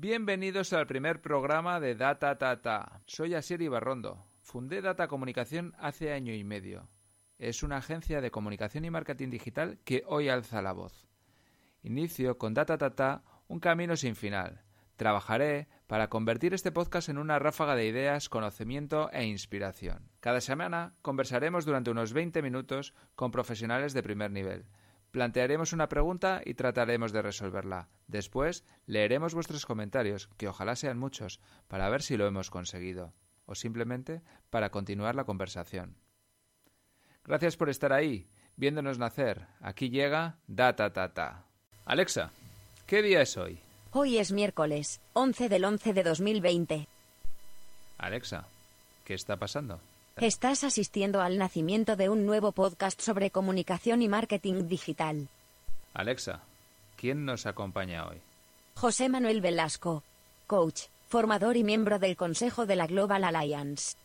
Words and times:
Bienvenidos 0.00 0.72
al 0.74 0.86
primer 0.86 1.20
programa 1.20 1.80
de 1.80 1.96
Data 1.96 2.38
Tata. 2.38 3.00
Soy 3.06 3.34
Asier 3.34 3.60
Ibarrondo. 3.62 4.24
Fundé 4.42 4.80
Data 4.80 5.08
Comunicación 5.08 5.74
hace 5.76 6.12
año 6.12 6.32
y 6.32 6.44
medio. 6.44 6.88
Es 7.36 7.64
una 7.64 7.78
agencia 7.78 8.20
de 8.20 8.30
comunicación 8.30 8.84
y 8.84 8.90
marketing 8.90 9.30
digital 9.30 9.80
que 9.84 10.04
hoy 10.06 10.28
alza 10.28 10.62
la 10.62 10.70
voz. 10.70 11.08
Inicio 11.82 12.38
con 12.38 12.54
Data 12.54 12.78
Tata 12.78 13.24
un 13.48 13.58
camino 13.58 13.96
sin 13.96 14.14
final. 14.14 14.62
Trabajaré 14.94 15.66
para 15.88 16.08
convertir 16.08 16.54
este 16.54 16.70
podcast 16.70 17.08
en 17.08 17.18
una 17.18 17.40
ráfaga 17.40 17.74
de 17.74 17.88
ideas, 17.88 18.28
conocimiento 18.28 19.10
e 19.10 19.24
inspiración. 19.24 20.12
Cada 20.20 20.40
semana 20.40 20.94
conversaremos 21.02 21.64
durante 21.64 21.90
unos 21.90 22.12
20 22.12 22.40
minutos 22.40 22.94
con 23.16 23.32
profesionales 23.32 23.94
de 23.94 24.04
primer 24.04 24.30
nivel 24.30 24.64
Plantearemos 25.10 25.72
una 25.72 25.88
pregunta 25.88 26.42
y 26.44 26.54
trataremos 26.54 27.12
de 27.12 27.22
resolverla. 27.22 27.88
Después 28.08 28.64
leeremos 28.86 29.34
vuestros 29.34 29.64
comentarios, 29.64 30.28
que 30.36 30.48
ojalá 30.48 30.76
sean 30.76 30.98
muchos, 30.98 31.40
para 31.66 31.88
ver 31.88 32.02
si 32.02 32.16
lo 32.16 32.26
hemos 32.26 32.50
conseguido, 32.50 33.14
o 33.46 33.54
simplemente 33.54 34.22
para 34.50 34.70
continuar 34.70 35.14
la 35.14 35.24
conversación. 35.24 35.96
Gracias 37.24 37.56
por 37.56 37.70
estar 37.70 37.92
ahí, 37.92 38.28
viéndonos 38.56 38.98
nacer. 38.98 39.46
Aquí 39.60 39.88
llega 39.88 40.36
Data 40.46 40.92
Tata. 40.92 41.44
Alexa, 41.86 42.30
¿qué 42.86 43.02
día 43.02 43.22
es 43.22 43.36
hoy? 43.38 43.60
Hoy 43.92 44.18
es 44.18 44.32
miércoles, 44.32 45.00
11 45.14 45.48
del 45.48 45.64
11 45.64 45.94
de 45.94 46.02
2020. 46.02 46.88
Alexa, 47.96 48.46
¿qué 49.04 49.14
está 49.14 49.38
pasando? 49.38 49.80
Estás 50.20 50.64
asistiendo 50.64 51.20
al 51.20 51.38
nacimiento 51.38 51.94
de 51.94 52.08
un 52.08 52.26
nuevo 52.26 52.50
podcast 52.50 53.00
sobre 53.00 53.30
comunicación 53.30 54.02
y 54.02 54.08
marketing 54.08 54.66
digital. 54.66 55.28
Alexa, 55.94 56.40
¿quién 56.96 57.24
nos 57.24 57.46
acompaña 57.46 58.08
hoy? 58.08 58.16
José 58.74 59.08
Manuel 59.08 59.40
Velasco, 59.40 60.02
coach, 60.48 60.86
formador 61.08 61.56
y 61.56 61.62
miembro 61.62 62.00
del 62.00 62.16
Consejo 62.16 62.66
de 62.66 62.74
la 62.74 62.88
Global 62.88 63.22
Alliance. 63.22 63.96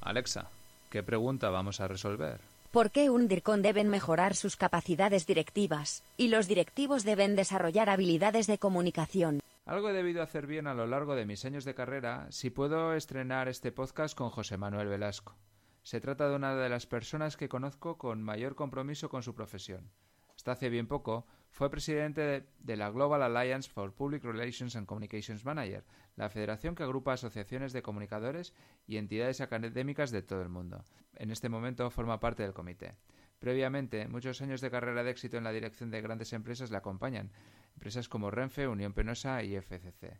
Alexa, 0.00 0.48
¿qué 0.88 1.02
pregunta 1.02 1.50
vamos 1.50 1.80
a 1.80 1.88
resolver? 1.88 2.40
¿Por 2.70 2.90
qué 2.90 3.10
un 3.10 3.28
DIRCON 3.28 3.60
deben 3.60 3.88
mejorar 3.88 4.34
sus 4.34 4.56
capacidades 4.56 5.26
directivas 5.26 6.02
y 6.16 6.28
los 6.28 6.48
directivos 6.48 7.04
deben 7.04 7.36
desarrollar 7.36 7.90
habilidades 7.90 8.46
de 8.46 8.56
comunicación? 8.56 9.40
Algo 9.66 9.88
he 9.88 9.94
debido 9.94 10.22
hacer 10.22 10.46
bien 10.46 10.66
a 10.66 10.74
lo 10.74 10.86
largo 10.86 11.16
de 11.16 11.24
mis 11.24 11.46
años 11.46 11.64
de 11.64 11.74
carrera 11.74 12.26
si 12.30 12.50
puedo 12.50 12.92
estrenar 12.92 13.48
este 13.48 13.72
podcast 13.72 14.14
con 14.14 14.28
José 14.28 14.58
Manuel 14.58 14.88
Velasco. 14.88 15.38
Se 15.82 16.02
trata 16.02 16.28
de 16.28 16.36
una 16.36 16.54
de 16.54 16.68
las 16.68 16.86
personas 16.86 17.38
que 17.38 17.48
conozco 17.48 17.96
con 17.96 18.22
mayor 18.22 18.56
compromiso 18.56 19.08
con 19.08 19.22
su 19.22 19.34
profesión. 19.34 19.90
Hasta 20.36 20.52
hace 20.52 20.68
bien 20.68 20.86
poco 20.86 21.26
fue 21.50 21.70
presidente 21.70 22.46
de, 22.58 22.76
la 22.76 22.90
Global 22.90 23.22
Alliance 23.22 23.70
for 23.70 23.94
Public 23.94 24.22
Relations 24.24 24.76
and 24.76 24.86
Communications 24.86 25.46
Manager, 25.46 25.84
la 26.16 26.28
federación 26.28 26.74
que 26.74 26.82
agrupa 26.82 27.14
asociaciones 27.14 27.72
de 27.72 27.82
comunicadores 27.82 28.52
y 28.86 28.98
entidades 28.98 29.40
académicas 29.40 30.10
de 30.10 30.20
todo 30.20 30.42
el 30.42 30.50
mundo. 30.50 30.84
En 31.14 31.30
este 31.30 31.48
momento 31.48 31.88
forma 31.88 32.20
parte 32.20 32.42
del 32.42 32.52
comité. 32.52 32.96
Previamente, 33.44 34.08
muchos 34.08 34.40
años 34.40 34.62
de 34.62 34.70
carrera 34.70 35.04
de 35.04 35.10
éxito 35.10 35.36
en 35.36 35.44
la 35.44 35.52
dirección 35.52 35.90
de 35.90 36.00
grandes 36.00 36.32
empresas 36.32 36.70
le 36.70 36.78
acompañan, 36.78 37.30
empresas 37.74 38.08
como 38.08 38.30
Renfe, 38.30 38.66
Unión 38.66 38.94
Penosa 38.94 39.42
y 39.42 39.54
FCC. 39.54 40.18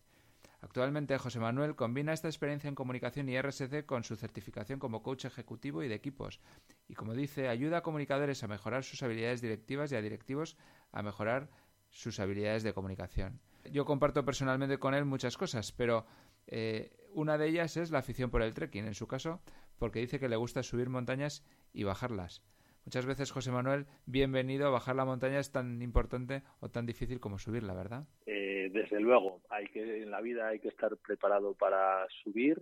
Actualmente, 0.61 1.17
José 1.17 1.41
Manuel 1.41 1.75
combina 1.75 2.13
esta 2.13 2.29
experiencia 2.29 2.69
en 2.69 2.75
comunicación 2.75 3.31
y 3.31 3.41
RSC 3.41 3.87
con 3.87 4.05
su 4.05 4.17
certificación 4.17 4.79
como 4.79 5.03
coach 5.03 5.25
ejecutivo 5.25 5.83
y 5.83 5.89
de 5.89 5.95
equipos, 5.95 6.39
y 6.87 6.93
como 6.93 7.15
dice, 7.15 7.49
ayuda 7.49 7.79
a 7.79 7.83
comunicadores 7.83 8.45
a 8.45 8.47
mejorar 8.47 8.85
sus 8.85 9.03
habilidades 9.03 9.41
directivas 9.41 9.91
y 9.91 9.97
a 9.97 10.03
directivos 10.03 10.59
a 10.93 11.03
mejorar 11.03 11.49
sus 11.89 12.21
habilidades 12.21 12.63
de 12.63 12.75
comunicación. 12.75 13.41
Yo 13.73 13.87
comparto 13.87 14.27
personalmente 14.27 14.77
con 14.77 14.93
él 14.93 15.07
muchas 15.07 15.39
cosas, 15.39 15.73
pero 15.73 16.05
eh, 16.47 16.95
una 17.15 17.39
de 17.39 17.49
ellas 17.49 17.79
es 17.79 17.91
la 17.91 18.01
afición 18.01 18.31
por 18.31 18.43
el 18.43 18.53
trekking, 18.53 18.85
en 18.85 18.95
su 18.95 19.07
caso, 19.07 19.41
porque 19.79 20.01
dice 20.01 20.21
que 20.21 20.29
le 20.29 20.37
gusta 20.37 20.63
subir 20.63 20.91
montañas 20.91 21.43
y 21.73 21.85
bajarlas. 21.85 22.43
Muchas 22.85 23.07
veces, 23.07 23.33
José 23.33 23.51
Manuel, 23.51 23.87
bienvenido. 24.05 24.71
Bajar 24.71 24.95
la 24.95 25.07
montaña 25.07 25.39
es 25.39 25.51
tan 25.51 25.81
importante 25.81 26.43
o 26.61 26.69
tan 26.69 26.85
difícil 26.85 27.19
como 27.19 27.39
subirla, 27.39 27.73
¿verdad? 27.73 28.05
Eh, 28.27 28.69
desde 28.73 29.01
luego, 29.01 29.41
hay 29.49 29.67
que 29.69 30.03
en 30.03 30.11
la 30.11 30.21
vida 30.21 30.49
hay 30.49 30.61
que 30.61 30.69
estar 30.69 30.95
preparado 30.99 31.55
para 31.55 32.07
subir 32.23 32.61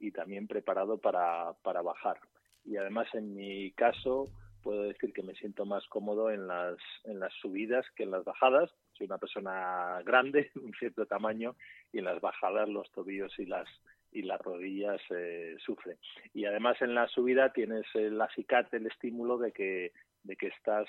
y 0.00 0.10
también 0.10 0.48
preparado 0.48 0.98
para, 0.98 1.52
para 1.62 1.82
bajar. 1.82 2.18
Y 2.64 2.76
además, 2.78 3.06
en 3.14 3.34
mi 3.34 3.70
caso, 3.72 4.28
puedo 4.60 4.82
decir 4.82 5.12
que 5.12 5.22
me 5.22 5.34
siento 5.34 5.64
más 5.64 5.86
cómodo 5.86 6.30
en 6.30 6.48
las, 6.48 6.76
en 7.04 7.20
las 7.20 7.32
subidas 7.34 7.86
que 7.94 8.02
en 8.02 8.10
las 8.10 8.24
bajadas. 8.24 8.70
Soy 8.94 9.06
una 9.06 9.18
persona 9.18 10.02
grande, 10.04 10.50
un 10.56 10.72
cierto 10.78 11.06
tamaño, 11.06 11.54
y 11.92 11.98
en 11.98 12.06
las 12.06 12.20
bajadas 12.20 12.68
los 12.68 12.90
tobillos 12.90 13.32
y 13.38 13.46
las 13.46 13.68
y 14.12 14.22
las 14.22 14.40
rodillas 14.40 15.00
eh, 15.10 15.56
sufren. 15.64 15.96
Y 16.34 16.44
además 16.44 16.80
en 16.80 16.94
la 16.94 17.08
subida 17.08 17.52
tienes 17.52 17.86
el 17.94 18.20
acicate, 18.20 18.78
el 18.78 18.86
estímulo 18.86 19.38
de 19.38 19.52
que, 19.52 19.92
de 20.24 20.36
que 20.36 20.48
estás 20.48 20.88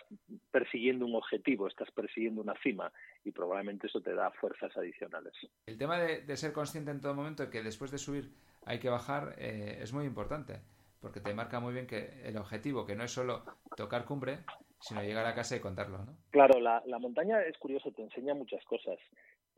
persiguiendo 0.51 1.05
un 1.05 1.15
objetivo, 1.15 1.67
estás 1.67 1.91
persiguiendo 1.91 2.41
una 2.41 2.55
cima 2.61 2.91
y 3.23 3.31
probablemente 3.31 3.87
eso 3.87 4.01
te 4.01 4.13
da 4.13 4.31
fuerzas 4.31 4.75
adicionales. 4.75 5.33
El 5.65 5.77
tema 5.77 5.99
de, 5.99 6.37
ser 6.37 6.53
consciente 6.53 6.91
en 6.91 7.01
todo 7.01 7.13
momento 7.13 7.43
de 7.43 7.49
que 7.49 7.63
después 7.63 7.91
de 7.91 7.97
subir 7.97 8.31
hay 8.65 8.79
que 8.79 8.89
bajar 8.89 9.35
eh, 9.37 9.79
es 9.81 9.93
muy 9.93 10.05
importante 10.05 10.61
porque 11.01 11.19
te 11.19 11.33
marca 11.33 11.59
muy 11.59 11.73
bien 11.73 11.87
que 11.87 12.21
el 12.23 12.37
objetivo, 12.37 12.85
que 12.85 12.95
no 12.95 13.03
es 13.03 13.11
solo 13.11 13.43
tocar 13.75 14.05
cumbre, 14.05 14.39
sino 14.79 15.01
llegar 15.01 15.25
a 15.25 15.33
casa 15.33 15.55
y 15.55 15.59
contarlo, 15.59 15.97
¿no? 15.99 16.15
Claro, 16.29 16.59
la, 16.59 16.81
la 16.85 16.99
montaña 16.99 17.41
es 17.41 17.57
curioso, 17.57 17.91
te 17.91 18.03
enseña 18.03 18.33
muchas 18.33 18.63
cosas. 18.65 18.97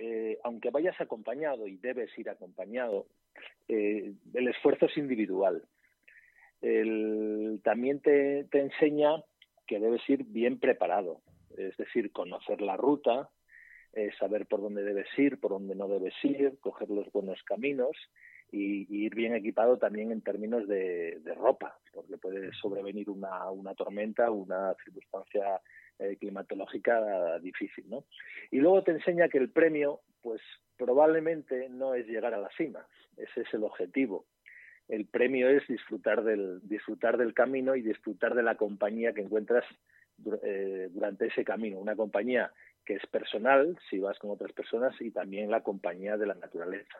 Eh, 0.05 0.37
aunque 0.43 0.69
vayas 0.69 0.99
acompañado 0.99 1.65
y 1.65 1.77
debes 1.77 2.09
ir 2.19 2.29
acompañado, 2.29 3.07
eh, 3.69 4.11
el 4.33 4.47
esfuerzo 4.49 4.87
es 4.87 4.97
individual. 4.97 5.63
también 7.63 8.01
te, 8.01 8.45
enseña 8.51 9.23
que 9.65 9.79
debes 9.79 10.01
ir 10.09 10.25
bien 10.25 10.59
preparado, 10.59 11.21
es 11.57 11.77
decir, 11.77 12.11
conocer 12.11 12.59
la 12.59 12.75
ruta, 12.75 13.29
eh, 13.93 14.09
saber 14.19 14.45
por 14.45 14.59
dónde 14.61 14.83
debes 14.83 15.07
ir, 15.17 15.39
por 15.39 15.51
dónde 15.51 15.73
no 15.73 15.87
debes 15.87 16.15
ir, 16.23 16.59
coger 16.59 16.89
los 16.89 17.09
buenos 17.13 17.41
caminos 17.43 17.95
y, 18.51 19.05
ir 19.05 19.15
bien 19.15 19.33
equipado 19.33 19.77
también 19.77 20.11
en 20.11 20.21
términos 20.21 20.67
de, 20.67 21.21
ropa, 21.37 21.79
porque 21.93 22.17
puede 22.17 22.51
sobrevenir 22.61 23.09
una, 23.09 23.49
una 23.51 23.73
tormenta, 23.73 24.29
una 24.31 24.75
circunstancia 24.83 25.61
eh, 25.99 26.17
climatológica 26.19 27.39
difícil, 27.39 27.89
¿no? 27.89 28.05
Y 28.51 28.57
luego 28.57 28.83
te 28.83 28.91
enseña 28.91 29.29
que 29.29 29.37
el 29.37 29.49
premio, 29.49 30.01
pues 30.21 30.41
probablemente 30.77 31.69
no 31.69 31.93
es 31.93 32.07
llegar 32.07 32.33
a 32.33 32.39
la 32.39 32.49
cima, 32.57 32.85
ese 33.17 33.41
es 33.41 33.53
el 33.53 33.63
objetivo. 33.63 34.25
El 34.87 35.05
premio 35.05 35.49
es 35.49 35.65
disfrutar 35.67 36.23
del, 36.23 36.59
disfrutar 36.67 37.17
del 37.17 37.33
camino 37.33 37.75
y 37.75 37.81
disfrutar 37.81 38.35
de 38.35 38.43
la 38.43 38.55
compañía 38.55 39.13
que 39.13 39.21
encuentras 39.21 39.63
eh, 40.43 40.89
durante 40.91 41.27
ese 41.27 41.43
camino. 41.43 41.79
Una 41.79 41.95
compañía 41.95 42.51
que 42.85 42.95
es 42.95 43.05
personal, 43.07 43.77
si 43.89 43.99
vas 43.99 44.19
con 44.19 44.31
otras 44.31 44.51
personas, 44.51 44.93
y 44.99 45.11
también 45.11 45.49
la 45.49 45.63
compañía 45.63 46.17
de 46.17 46.27
la 46.27 46.35
naturaleza. 46.35 46.97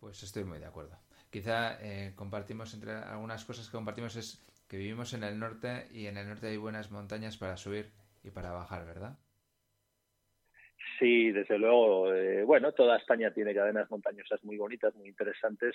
Pues 0.00 0.22
estoy 0.22 0.44
muy 0.44 0.58
de 0.58 0.66
acuerdo. 0.66 0.98
Quizá 1.34 1.82
eh, 1.82 2.12
compartimos 2.14 2.72
entre 2.74 2.92
algunas 2.92 3.44
cosas 3.44 3.66
que 3.66 3.76
compartimos 3.76 4.14
es 4.14 4.38
que 4.68 4.76
vivimos 4.76 5.14
en 5.14 5.24
el 5.24 5.36
norte 5.36 5.88
y 5.92 6.06
en 6.06 6.16
el 6.16 6.28
norte 6.28 6.46
hay 6.46 6.56
buenas 6.56 6.92
montañas 6.92 7.36
para 7.36 7.56
subir 7.56 7.90
y 8.22 8.30
para 8.30 8.52
bajar, 8.52 8.86
¿verdad? 8.86 9.18
Sí, 10.96 11.32
desde 11.32 11.58
luego. 11.58 12.14
Eh, 12.14 12.44
bueno, 12.44 12.70
toda 12.70 12.98
España 12.98 13.32
tiene 13.32 13.52
cadenas 13.52 13.90
montañosas 13.90 14.44
muy 14.44 14.56
bonitas, 14.56 14.94
muy 14.94 15.08
interesantes, 15.08 15.74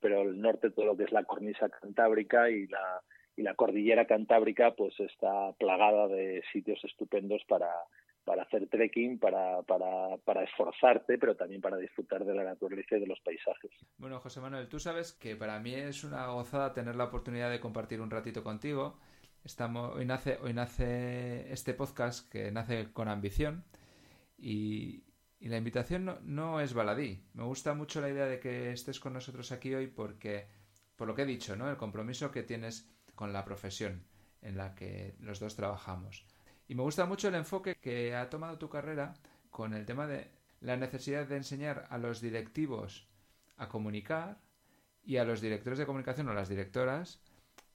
pero 0.00 0.22
el 0.22 0.40
norte, 0.40 0.70
todo 0.70 0.86
lo 0.86 0.96
que 0.96 1.04
es 1.04 1.12
la 1.12 1.22
cornisa 1.22 1.68
cantábrica 1.68 2.50
y 2.50 2.66
la, 2.66 3.00
y 3.36 3.42
la 3.42 3.54
cordillera 3.54 4.06
cantábrica, 4.06 4.74
pues 4.74 4.98
está 4.98 5.52
plagada 5.52 6.08
de 6.08 6.42
sitios 6.52 6.82
estupendos 6.82 7.44
para, 7.46 7.70
para 8.26 8.42
hacer 8.42 8.68
trekking, 8.68 9.20
para, 9.20 9.62
para, 9.62 10.16
para, 10.24 10.42
esforzarte, 10.42 11.16
pero 11.16 11.36
también 11.36 11.60
para 11.60 11.76
disfrutar 11.76 12.24
de 12.24 12.34
la 12.34 12.42
naturaleza 12.42 12.96
y 12.96 13.00
de 13.00 13.06
los 13.06 13.20
paisajes. 13.20 13.70
Bueno, 13.98 14.18
José 14.18 14.40
Manuel, 14.40 14.68
tú 14.68 14.80
sabes 14.80 15.12
que 15.12 15.36
para 15.36 15.60
mí 15.60 15.72
es 15.72 16.02
una 16.02 16.26
gozada 16.26 16.72
tener 16.72 16.96
la 16.96 17.04
oportunidad 17.04 17.50
de 17.50 17.60
compartir 17.60 18.00
un 18.00 18.10
ratito 18.10 18.42
contigo. 18.42 18.98
Estamos, 19.44 19.94
hoy, 19.94 20.04
nace, 20.06 20.38
hoy 20.42 20.52
nace 20.54 21.52
este 21.52 21.72
podcast 21.72 22.28
que 22.28 22.50
nace 22.50 22.92
con 22.92 23.06
ambición 23.08 23.64
y, 24.36 25.04
la 25.38 25.58
invitación 25.58 26.18
no, 26.24 26.60
es 26.60 26.74
baladí. 26.74 27.22
Me 27.34 27.44
gusta 27.44 27.74
mucho 27.74 28.00
la 28.00 28.08
idea 28.08 28.26
de 28.26 28.40
que 28.40 28.72
estés 28.72 28.98
con 28.98 29.12
nosotros 29.12 29.52
aquí 29.52 29.72
hoy 29.72 29.86
porque, 29.86 30.48
por 30.96 31.06
lo 31.06 31.14
que 31.14 31.22
he 31.22 31.26
dicho, 31.26 31.54
¿no? 31.54 31.70
el 31.70 31.76
compromiso 31.76 32.32
que 32.32 32.42
tienes 32.42 32.90
con 33.14 33.32
la 33.32 33.44
profesión 33.44 34.02
en 34.42 34.56
la 34.56 34.74
que 34.74 35.14
los 35.20 35.38
dos 35.38 35.54
trabajamos. 35.54 36.26
Y 36.68 36.74
me 36.74 36.82
gusta 36.82 37.06
mucho 37.06 37.28
el 37.28 37.34
enfoque 37.34 37.76
que 37.76 38.14
ha 38.14 38.28
tomado 38.28 38.58
tu 38.58 38.68
carrera 38.68 39.14
con 39.50 39.74
el 39.74 39.86
tema 39.86 40.06
de 40.06 40.28
la 40.60 40.76
necesidad 40.76 41.26
de 41.26 41.36
enseñar 41.36 41.84
a 41.90 41.98
los 41.98 42.20
directivos 42.20 43.08
a 43.56 43.68
comunicar 43.68 44.38
y 45.04 45.18
a 45.18 45.24
los 45.24 45.40
directores 45.40 45.78
de 45.78 45.86
comunicación 45.86 46.28
o 46.28 46.34
las 46.34 46.48
directoras 46.48 47.22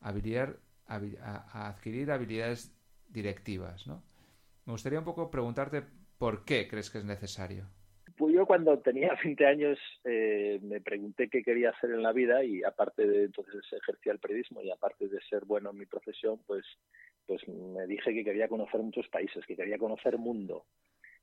a, 0.01 0.09
a, 0.09 1.67
adquirir 1.69 2.11
habilidades 2.11 2.75
directivas. 3.09 3.88
¿no? 3.88 4.03
Me 4.65 4.73
gustaría 4.73 4.99
un 4.99 5.05
poco 5.05 5.31
preguntarte 5.31 5.83
por 6.17 6.44
qué 6.44 6.67
crees 6.67 6.89
que 6.89 6.99
es 6.99 7.05
necesario. 7.05 7.65
Pues 8.17 8.35
yo 8.35 8.45
cuando 8.45 8.77
tenía 8.79 9.15
20 9.23 9.45
años 9.45 9.79
eh, 10.03 10.59
me 10.61 10.81
pregunté 10.81 11.29
qué 11.29 11.41
quería 11.41 11.71
hacer 11.71 11.91
en 11.91 12.03
la 12.03 12.11
vida 12.11 12.44
y 12.44 12.63
aparte 12.63 13.07
de 13.07 13.23
entonces 13.25 13.63
ejercía 13.71 14.11
el 14.11 14.19
periodismo 14.19 14.61
y 14.61 14.69
aparte 14.69 15.07
de 15.07 15.19
ser 15.21 15.45
bueno 15.45 15.71
en 15.71 15.77
mi 15.77 15.85
profesión, 15.85 16.39
pues, 16.45 16.65
pues 17.25 17.47
me 17.47 17.85
dije 17.88 18.13
que 18.13 18.23
quería 18.23 18.47
conocer 18.47 18.81
muchos 18.81 19.07
países, 19.07 19.45
que 19.45 19.56
quería 19.56 19.77
conocer 19.77 20.18
mundo 20.18 20.65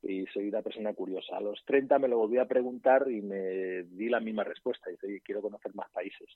y 0.02 0.26
soy 0.26 0.48
una 0.48 0.62
persona 0.62 0.92
curiosa. 0.94 1.36
A 1.36 1.40
los 1.40 1.64
30 1.64 1.98
me 1.98 2.08
lo 2.08 2.18
volví 2.18 2.38
a 2.38 2.46
preguntar 2.46 3.10
y 3.10 3.20
me 3.20 3.82
di 3.84 4.08
la 4.08 4.20
misma 4.20 4.44
respuesta, 4.44 4.90
y 4.90 5.20
quiero 5.20 5.42
conocer 5.42 5.74
más 5.74 5.90
países. 5.90 6.28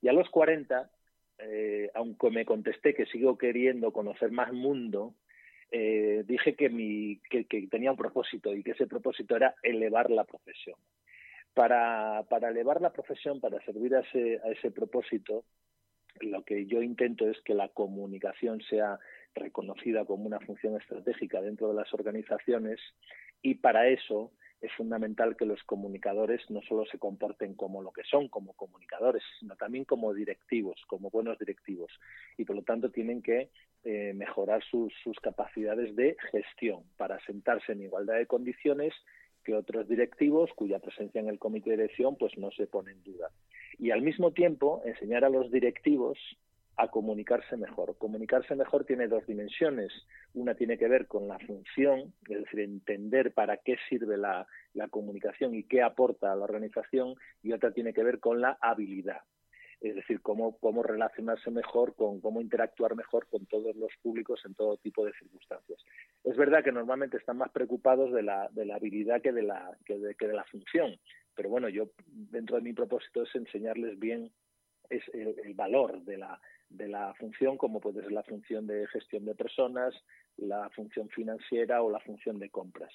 Y 0.00 0.08
a 0.08 0.12
los 0.12 0.28
40, 0.30 0.90
eh, 1.38 1.90
aunque 1.94 2.30
me 2.30 2.44
contesté 2.44 2.94
que 2.94 3.06
sigo 3.06 3.38
queriendo 3.38 3.92
conocer 3.92 4.30
más 4.30 4.52
mundo, 4.52 5.14
eh, 5.70 6.24
dije 6.26 6.54
que, 6.54 6.68
tenía 7.70 7.90
un 7.90 7.96
propósito 7.96 8.54
y 8.54 8.62
que 8.62 8.72
ese 8.72 8.86
propósito 8.86 9.36
era 9.36 9.54
elevar 9.62 10.10
la 10.10 10.24
profesión. 10.24 10.76
Para, 11.52 12.24
elevar 12.50 12.80
la 12.80 12.92
profesión, 12.92 13.40
para 13.40 13.64
servir 13.64 13.94
a 13.94 14.00
ese 14.00 14.70
propósito, 14.72 15.44
lo 16.24 16.44
que 16.44 16.66
yo 16.66 16.82
intento 16.82 17.28
es 17.28 17.40
que 17.42 17.54
la 17.54 17.68
comunicación 17.68 18.60
sea 18.62 18.98
reconocida 19.34 20.04
como 20.04 20.24
una 20.24 20.40
función 20.40 20.76
estratégica 20.80 21.40
dentro 21.40 21.68
de 21.68 21.74
las 21.74 21.92
organizaciones 21.92 22.80
y 23.42 23.56
para 23.56 23.88
eso 23.88 24.32
es 24.64 24.72
fundamental 24.72 25.36
que 25.36 25.44
los 25.44 25.62
comunicadores 25.64 26.40
no 26.48 26.62
solo 26.62 26.86
se 26.86 26.98
comporten 26.98 27.54
como 27.54 27.82
lo 27.82 27.92
que 27.92 28.02
son, 28.04 28.28
como 28.28 28.54
comunicadores, 28.54 29.22
sino 29.38 29.56
también 29.56 29.84
como 29.84 30.14
directivos, 30.14 30.82
como 30.86 31.10
buenos 31.10 31.38
directivos. 31.38 31.92
Y 32.38 32.44
por 32.44 32.56
lo 32.56 32.62
tanto 32.62 32.90
tienen 32.90 33.20
que 33.20 33.50
eh, 33.84 34.12
mejorar 34.14 34.64
sus, 34.64 34.92
capacidades 35.22 35.94
de 35.96 36.16
gestión 36.32 36.82
para 36.96 37.20
sentarse 37.26 37.72
en 37.72 37.82
igualdad 37.82 38.14
de 38.14 38.26
condiciones 38.26 38.94
que 39.44 39.54
otros 39.54 39.86
directivos 39.86 40.50
cuya 40.56 40.78
presencia 40.78 41.20
en 41.20 41.28
el 41.28 41.38
comité 41.38 41.70
de 41.70 41.76
dirección 41.76 42.16
pues 42.16 42.36
no 42.38 42.50
se 42.50 42.66
pone 42.66 42.92
en 42.92 43.02
duda. 43.02 43.30
Y 43.78 43.90
al 43.90 44.02
mismo 44.02 44.32
tiempo 44.32 44.82
enseñar 44.84 45.24
a 45.24 45.30
los 45.30 45.50
directivos 45.50 46.18
a 46.76 46.88
comunicarse 46.88 47.56
mejor. 47.56 47.96
Comunicarse 47.98 48.54
mejor 48.54 48.84
tiene 48.84 49.06
dos 49.08 49.26
dimensiones. 49.26 49.92
Una 50.34 50.54
tiene 50.54 50.76
que 50.78 50.88
ver 50.88 51.06
con 51.06 51.28
la 51.28 51.38
función, 51.38 52.12
es 52.28 52.38
decir, 52.38 52.60
entender 52.60 53.32
para 53.32 53.58
qué 53.58 53.76
sirve 53.88 54.16
la, 54.16 54.46
comunicación 54.90 55.54
y 55.54 55.64
qué 55.64 55.82
aporta 55.82 56.32
a 56.32 56.36
la 56.36 56.44
organización, 56.44 57.14
y 57.42 57.52
otra 57.52 57.72
tiene 57.72 57.92
que 57.94 58.02
ver 58.02 58.18
con 58.18 58.40
la 58.40 58.58
habilidad, 58.60 59.20
es 59.80 59.94
decir, 59.94 60.20
cómo, 60.20 60.58
cómo 60.58 60.82
relacionarse 60.82 61.50
mejor, 61.50 61.94
con 61.94 62.20
cómo 62.20 62.40
interactuar 62.40 62.96
mejor 62.96 63.26
con 63.28 63.46
todos 63.46 63.74
los 63.76 63.90
públicos 64.02 64.42
en 64.44 64.54
todo 64.54 64.76
tipo 64.76 65.06
de 65.06 65.12
circunstancias. 65.12 65.78
Es 66.24 66.36
verdad 66.36 66.62
que 66.64 66.72
normalmente 66.72 67.16
están 67.16 67.38
más 67.38 67.50
preocupados 67.50 68.12
de 68.12 68.22
la, 68.22 68.48
de 68.50 68.66
la 68.66 68.76
habilidad 68.76 69.22
que 69.22 69.32
de 69.32 69.42
la, 69.42 69.76
que 69.86 69.96
de, 69.96 70.14
que 70.16 70.26
de 70.26 70.34
la 70.34 70.44
función, 70.44 70.98
pero 71.34 71.48
bueno, 71.48 71.68
yo 71.68 71.90
dentro 72.06 72.56
de 72.56 72.62
mi 72.62 72.72
propósito 72.72 73.22
es 73.22 73.34
enseñarles 73.34 73.98
bien 73.98 74.30
el 74.90 75.54
valor 75.54 76.02
de 76.04 76.18
la, 76.18 76.40
de 76.68 76.88
la 76.88 77.14
función, 77.14 77.56
como 77.56 77.80
puede 77.80 78.02
ser 78.02 78.12
la 78.12 78.22
función 78.22 78.66
de 78.66 78.86
gestión 78.88 79.24
de 79.24 79.34
personas, 79.34 79.94
la 80.36 80.68
función 80.70 81.08
financiera 81.08 81.82
o 81.82 81.90
la 81.90 82.00
función 82.00 82.38
de 82.38 82.50
compras. 82.50 82.92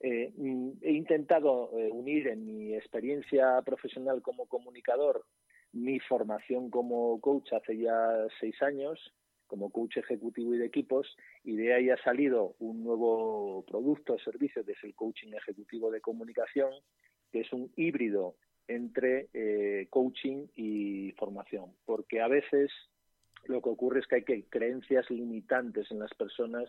Eh, 0.00 0.32
mm, 0.36 0.70
he 0.82 0.92
intentado 0.92 1.70
eh, 1.78 1.90
unir 1.92 2.28
en 2.28 2.44
mi 2.44 2.74
experiencia 2.74 3.60
profesional 3.62 4.22
como 4.22 4.46
comunicador 4.46 5.24
mi 5.72 5.98
formación 6.00 6.70
como 6.70 7.18
coach 7.20 7.52
hace 7.52 7.78
ya 7.78 8.26
seis 8.38 8.60
años, 8.62 8.98
como 9.46 9.70
coach 9.70 9.96
ejecutivo 9.96 10.54
y 10.54 10.58
de 10.58 10.66
equipos, 10.66 11.16
y 11.44 11.56
de 11.56 11.74
ahí 11.74 11.90
ha 11.90 11.96
salido 12.02 12.54
un 12.58 12.84
nuevo 12.84 13.64
producto 13.66 14.14
o 14.14 14.18
servicio 14.18 14.64
que 14.64 14.72
es 14.72 14.84
el 14.84 14.94
coaching 14.94 15.32
ejecutivo 15.32 15.90
de 15.90 16.00
comunicación, 16.00 16.72
que 17.32 17.40
es 17.40 17.52
un 17.52 17.72
híbrido 17.76 18.36
entre 18.68 19.28
eh, 19.32 19.88
coaching 19.90 20.46
y 20.54 21.12
formación, 21.12 21.72
porque 21.84 22.20
a 22.20 22.28
veces 22.28 22.70
lo 23.46 23.60
que 23.60 23.70
ocurre 23.70 24.00
es 24.00 24.06
que 24.06 24.16
hay 24.16 24.24
que 24.24 24.44
creencias 24.44 25.10
limitantes 25.10 25.90
en 25.90 25.98
las 25.98 26.14
personas 26.14 26.68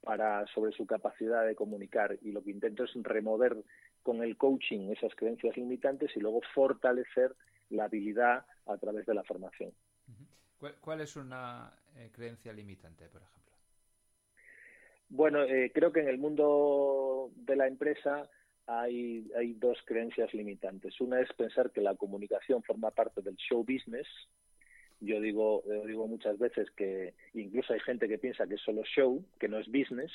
para 0.00 0.46
sobre 0.54 0.72
su 0.72 0.86
capacidad 0.86 1.44
de 1.44 1.54
comunicar 1.54 2.18
y 2.22 2.32
lo 2.32 2.42
que 2.42 2.50
intento 2.50 2.84
es 2.84 2.90
remover 2.94 3.56
con 4.02 4.22
el 4.22 4.36
coaching 4.36 4.90
esas 4.90 5.14
creencias 5.14 5.56
limitantes 5.56 6.16
y 6.16 6.20
luego 6.20 6.40
fortalecer 6.54 7.34
la 7.70 7.84
habilidad 7.84 8.46
a 8.66 8.78
través 8.78 9.04
de 9.06 9.14
la 9.14 9.24
formación. 9.24 9.72
¿Cuál, 10.80 11.00
es 11.00 11.14
una 11.14 11.72
eh, 11.94 12.10
creencia 12.12 12.52
limitante, 12.52 13.06
por 13.08 13.22
ejemplo? 13.22 13.52
Bueno, 15.08 15.42
eh, 15.44 15.70
creo 15.72 15.92
que 15.92 16.00
en 16.00 16.08
el 16.08 16.18
mundo 16.18 17.30
de 17.36 17.54
la 17.54 17.68
empresa 17.68 18.28
hay, 18.68 19.26
hay 19.34 19.54
dos 19.54 19.78
creencias 19.86 20.32
limitantes. 20.34 21.00
Una 21.00 21.20
es 21.20 21.32
pensar 21.32 21.70
que 21.72 21.80
la 21.80 21.96
comunicación 21.96 22.62
forma 22.62 22.90
parte 22.90 23.22
del 23.22 23.36
show 23.36 23.64
business, 23.64 24.06
yo 25.00 25.20
digo, 25.20 25.62
digo 25.86 26.06
muchas 26.06 26.38
veces 26.38 26.70
que 26.72 27.14
incluso 27.32 27.72
hay 27.72 27.80
gente 27.80 28.08
que 28.08 28.18
piensa 28.18 28.46
que 28.46 28.56
es 28.56 28.60
solo 28.60 28.82
show, 28.84 29.24
que 29.38 29.48
no 29.48 29.58
es 29.58 29.66
business. 29.68 30.12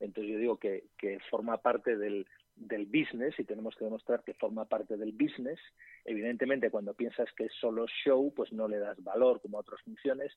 Entonces 0.00 0.32
yo 0.32 0.38
digo 0.38 0.58
que, 0.58 0.84
que 0.98 1.20
forma 1.30 1.58
parte 1.58 1.96
del, 1.96 2.26
del 2.56 2.86
business 2.86 3.38
y 3.38 3.44
tenemos 3.44 3.76
que 3.76 3.84
demostrar 3.84 4.24
que 4.24 4.34
forma 4.34 4.64
parte 4.64 4.96
del 4.96 5.12
business. 5.12 5.60
Evidentemente, 6.04 6.70
cuando 6.70 6.94
piensas 6.94 7.30
que 7.36 7.44
es 7.44 7.52
solo 7.60 7.86
show, 8.04 8.32
pues 8.34 8.52
no 8.52 8.66
le 8.66 8.78
das 8.78 9.00
valor 9.04 9.40
como 9.40 9.58
a 9.58 9.60
otras 9.60 9.80
funciones. 9.82 10.32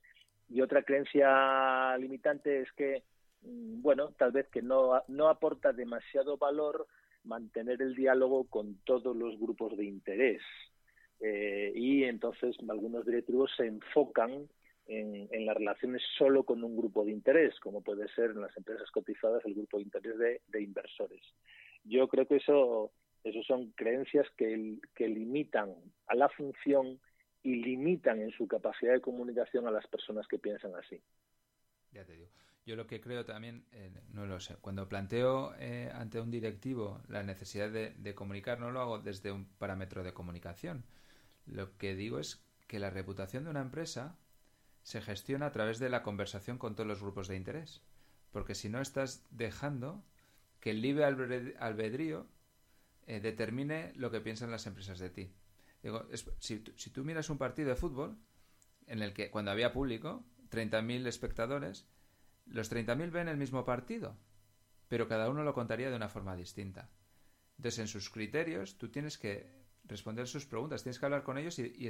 Y 0.50 0.62
otra 0.62 0.84
creencia 0.84 1.98
limitante 1.98 2.62
es 2.62 2.72
que, 2.74 3.04
mm, 3.42 3.82
bueno, 3.82 4.12
tal 4.18 4.32
vez 4.34 4.48
que 4.50 4.62
no, 4.62 5.02
no 5.08 5.30
aporta 5.30 5.74
demasiado 5.74 6.38
valor 6.38 6.86
mantener 7.26 7.82
el 7.82 7.96
diálogo 7.96 8.46
con 8.46 8.76
todos 8.86 9.16
los 9.16 9.40
grupos 9.40 9.76
de 9.78 9.86
interés. 9.86 10.42
Eh, 11.20 11.72
y 11.76 12.04
entonces 12.04 12.56
algunos 12.68 13.06
directivos 13.06 13.52
se 13.56 13.66
enfocan 13.66 14.48
en, 14.88 15.46
las 15.46 15.58
relaciones 15.58 16.02
solo 16.18 16.44
con 16.44 16.64
un 16.64 16.78
grupo 16.78 17.04
de 17.04 17.12
interés, 17.12 17.60
como 17.60 17.82
puede 17.82 18.08
ser 18.10 18.32
en 18.32 18.42
las 18.42 18.56
empresas 18.56 18.90
cotizadas 18.92 19.44
el 19.46 19.56
grupo 19.56 19.78
de 19.78 19.84
interés 19.84 20.18
de, 20.48 20.62
inversores. 20.62 21.22
Yo 21.84 22.08
creo 22.08 22.28
que 22.28 22.38
eso, 22.38 22.92
eso 23.24 23.44
son 23.44 23.72
creencias 23.72 24.28
que, 24.38 24.78
que 24.96 25.08
limitan 25.08 25.74
a 26.08 26.16
la 26.16 26.30
función 26.30 27.00
y 27.44 27.56
limitan 27.56 28.22
en 28.22 28.32
su 28.32 28.48
capacidad 28.48 28.94
de 28.94 29.02
comunicación 29.02 29.68
a 29.68 29.72
las 29.72 29.88
personas 29.88 30.28
que 30.28 30.40
piensan 30.40 30.76
así. 30.76 31.02
Ya 31.92 32.04
te 32.04 32.14
digo. 32.14 32.28
Yo 32.66 32.76
lo 32.76 32.88
que 32.88 33.00
creo 33.00 33.26
también, 33.26 33.64
eh, 33.74 33.92
no 34.12 34.26
lo 34.26 34.40
sé, 34.40 34.56
cuando 34.56 34.90
planteo 34.90 35.54
eh, 35.60 35.92
ante 35.94 36.20
un 36.20 36.32
directivo 36.32 37.00
la 37.08 37.22
necesidad 37.22 37.70
de, 37.70 38.16
comunicar, 38.16 38.60
no 38.60 38.72
lo 38.72 38.82
hago 38.82 39.00
desde 39.00 39.32
un 39.32 39.46
parámetro 39.46 40.04
de 40.04 40.14
comunicación, 40.14 40.84
lo 41.46 41.78
que 41.78 41.96
digo 41.96 42.18
es 42.18 42.44
que 42.66 42.80
la 42.80 42.90
reputación 42.90 43.44
de 43.44 43.52
una 43.52 43.62
empresa 43.62 44.18
se 44.82 45.00
gestiona 45.00 45.48
a 45.48 45.52
través 45.52 45.78
de 45.78 45.90
la 45.90 46.02
conversación 46.02 46.58
con 46.58 46.76
todos 46.76 46.88
los 46.88 47.02
grupos 47.02 47.28
de 47.28 47.36
interés. 47.36 47.84
Porque 48.32 48.56
si 48.56 48.68
no 48.68 48.82
estás 48.82 49.24
dejando 49.30 50.04
que 50.60 50.72
el 50.72 50.82
libre 50.82 51.06
albedrío 51.06 52.28
eh, 53.06 53.20
determine 53.20 53.94
lo 53.96 54.10
que 54.10 54.22
piensan 54.22 54.50
las 54.50 54.66
empresas 54.66 54.98
de 54.98 55.12
ti. 55.12 55.32
Digo, 55.84 56.08
si, 56.40 56.64
si, 56.76 56.90
tú 56.90 57.04
miras 57.04 57.30
un 57.30 57.38
partido 57.38 57.70
de 57.70 57.76
fútbol 57.76 58.18
en 58.88 59.04
el 59.04 59.14
que 59.14 59.30
cuando 59.30 59.52
había 59.52 59.72
público, 59.72 60.24
30.000 60.50 61.06
espectadores, 61.08 61.86
los 62.46 62.72
30.000 62.72 63.12
ven 63.12 63.28
el 63.28 63.38
mismo 63.38 63.66
partido, 63.66 64.18
pero 64.88 65.08
cada 65.08 65.30
uno 65.30 65.44
lo 65.44 65.54
contaría 65.54 65.90
de 65.90 65.96
una 65.96 66.10
forma 66.10 66.36
distinta. 66.36 66.90
Entonces, 67.58 67.80
en 67.80 67.88
sus 67.88 68.10
criterios, 68.10 68.78
tú 68.78 68.90
tienes 68.90 69.18
que 69.18 69.66
responder 69.86 70.28
sus 70.28 70.46
preguntas, 70.46 70.84
tienes 70.84 71.00
que 71.00 71.06
hablar 71.06 71.24
con 71.24 71.38
ellos 71.38 71.58
y, 71.60 71.90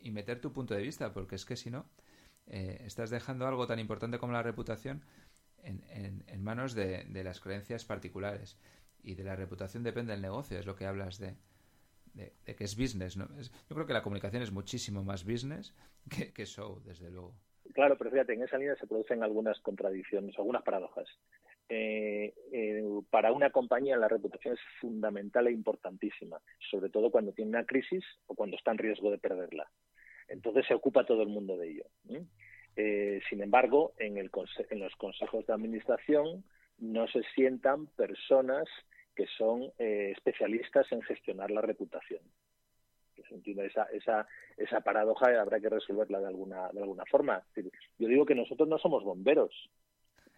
y, 0.00 0.10
meter 0.10 0.40
tu 0.40 0.52
punto 0.52 0.74
de 0.74 0.82
vista, 0.82 1.12
porque 1.12 1.36
es 1.36 1.44
que 1.44 1.56
si 1.56 1.70
no, 1.70 1.88
eh, 2.46 2.82
estás 2.84 3.10
dejando 3.10 3.46
algo 3.46 3.66
tan 3.66 3.78
importante 3.78 4.18
como 4.18 4.32
la 4.32 4.42
reputación 4.42 5.02
en, 5.62 6.24
en, 6.26 6.42
manos 6.42 6.74
de, 6.74 7.06
las 7.24 7.40
creencias 7.40 7.84
particulares. 7.84 8.58
Y 9.02 9.14
de 9.14 9.24
la 9.24 9.36
reputación 9.36 9.82
depende 9.82 10.12
del 10.12 10.22
negocio, 10.22 10.58
es 10.58 10.66
lo 10.66 10.74
que 10.74 10.86
hablas 10.86 11.18
de, 11.18 11.36
que 12.44 12.64
es 12.64 12.76
business. 12.76 13.14
yo 13.14 13.26
creo 13.68 13.86
que 13.86 13.92
la 13.92 14.02
comunicación 14.02 14.42
es 14.42 14.50
muchísimo 14.50 15.04
más 15.04 15.24
business 15.24 15.74
que, 16.10 16.32
que 16.32 16.46
show, 16.46 16.82
desde 16.84 17.10
luego. 17.10 17.34
Claro, 17.78 17.96
pero 17.96 18.10
fíjate, 18.10 18.32
en 18.32 18.42
esa 18.42 18.58
línea 18.58 18.74
se 18.74 18.88
producen 18.88 19.22
algunas 19.22 19.60
contradicciones, 19.60 20.36
algunas 20.36 20.64
paradojas. 20.64 21.06
Eh, 21.68 22.34
eh, 22.52 22.82
para 23.08 23.30
una 23.30 23.50
compañía 23.50 23.96
la 23.96 24.08
reputación 24.08 24.54
es 24.54 24.60
fundamental 24.80 25.46
e 25.46 25.52
importantísima, 25.52 26.40
sobre 26.72 26.90
todo 26.90 27.12
cuando 27.12 27.30
tiene 27.30 27.50
una 27.50 27.64
crisis 27.64 28.04
o 28.26 28.34
cuando 28.34 28.56
está 28.56 28.72
en 28.72 28.78
riesgo 28.78 29.12
de 29.12 29.18
perderla. 29.18 29.70
Entonces 30.26 30.66
se 30.66 30.74
ocupa 30.74 31.06
todo 31.06 31.22
el 31.22 31.28
mundo 31.28 31.56
de 31.56 31.70
ello. 31.70 31.84
Eh, 32.74 33.20
sin 33.30 33.44
embargo, 33.44 33.92
en, 33.98 34.18
el 34.18 34.28
en 34.70 34.80
los 34.80 34.96
consejos 34.96 35.46
de 35.46 35.52
administración 35.52 36.42
no 36.78 37.06
se 37.06 37.22
sientan 37.36 37.86
personas 37.86 38.66
que 39.14 39.28
son 39.38 39.70
especialistas 39.78 40.90
en 40.90 41.02
gestionar 41.02 41.52
la 41.52 41.60
reputación. 41.60 42.22
Esa, 43.64 43.84
esa, 43.92 44.26
esa 44.56 44.80
paradoja 44.80 45.40
habrá 45.40 45.60
que 45.60 45.68
resolverla 45.68 46.20
de 46.20 46.26
alguna, 46.26 46.68
de 46.72 46.80
alguna 46.80 47.04
forma. 47.06 47.42
Yo 47.98 48.08
digo 48.08 48.24
que 48.24 48.34
nosotros 48.34 48.68
no 48.68 48.78
somos 48.78 49.04
bomberos, 49.04 49.70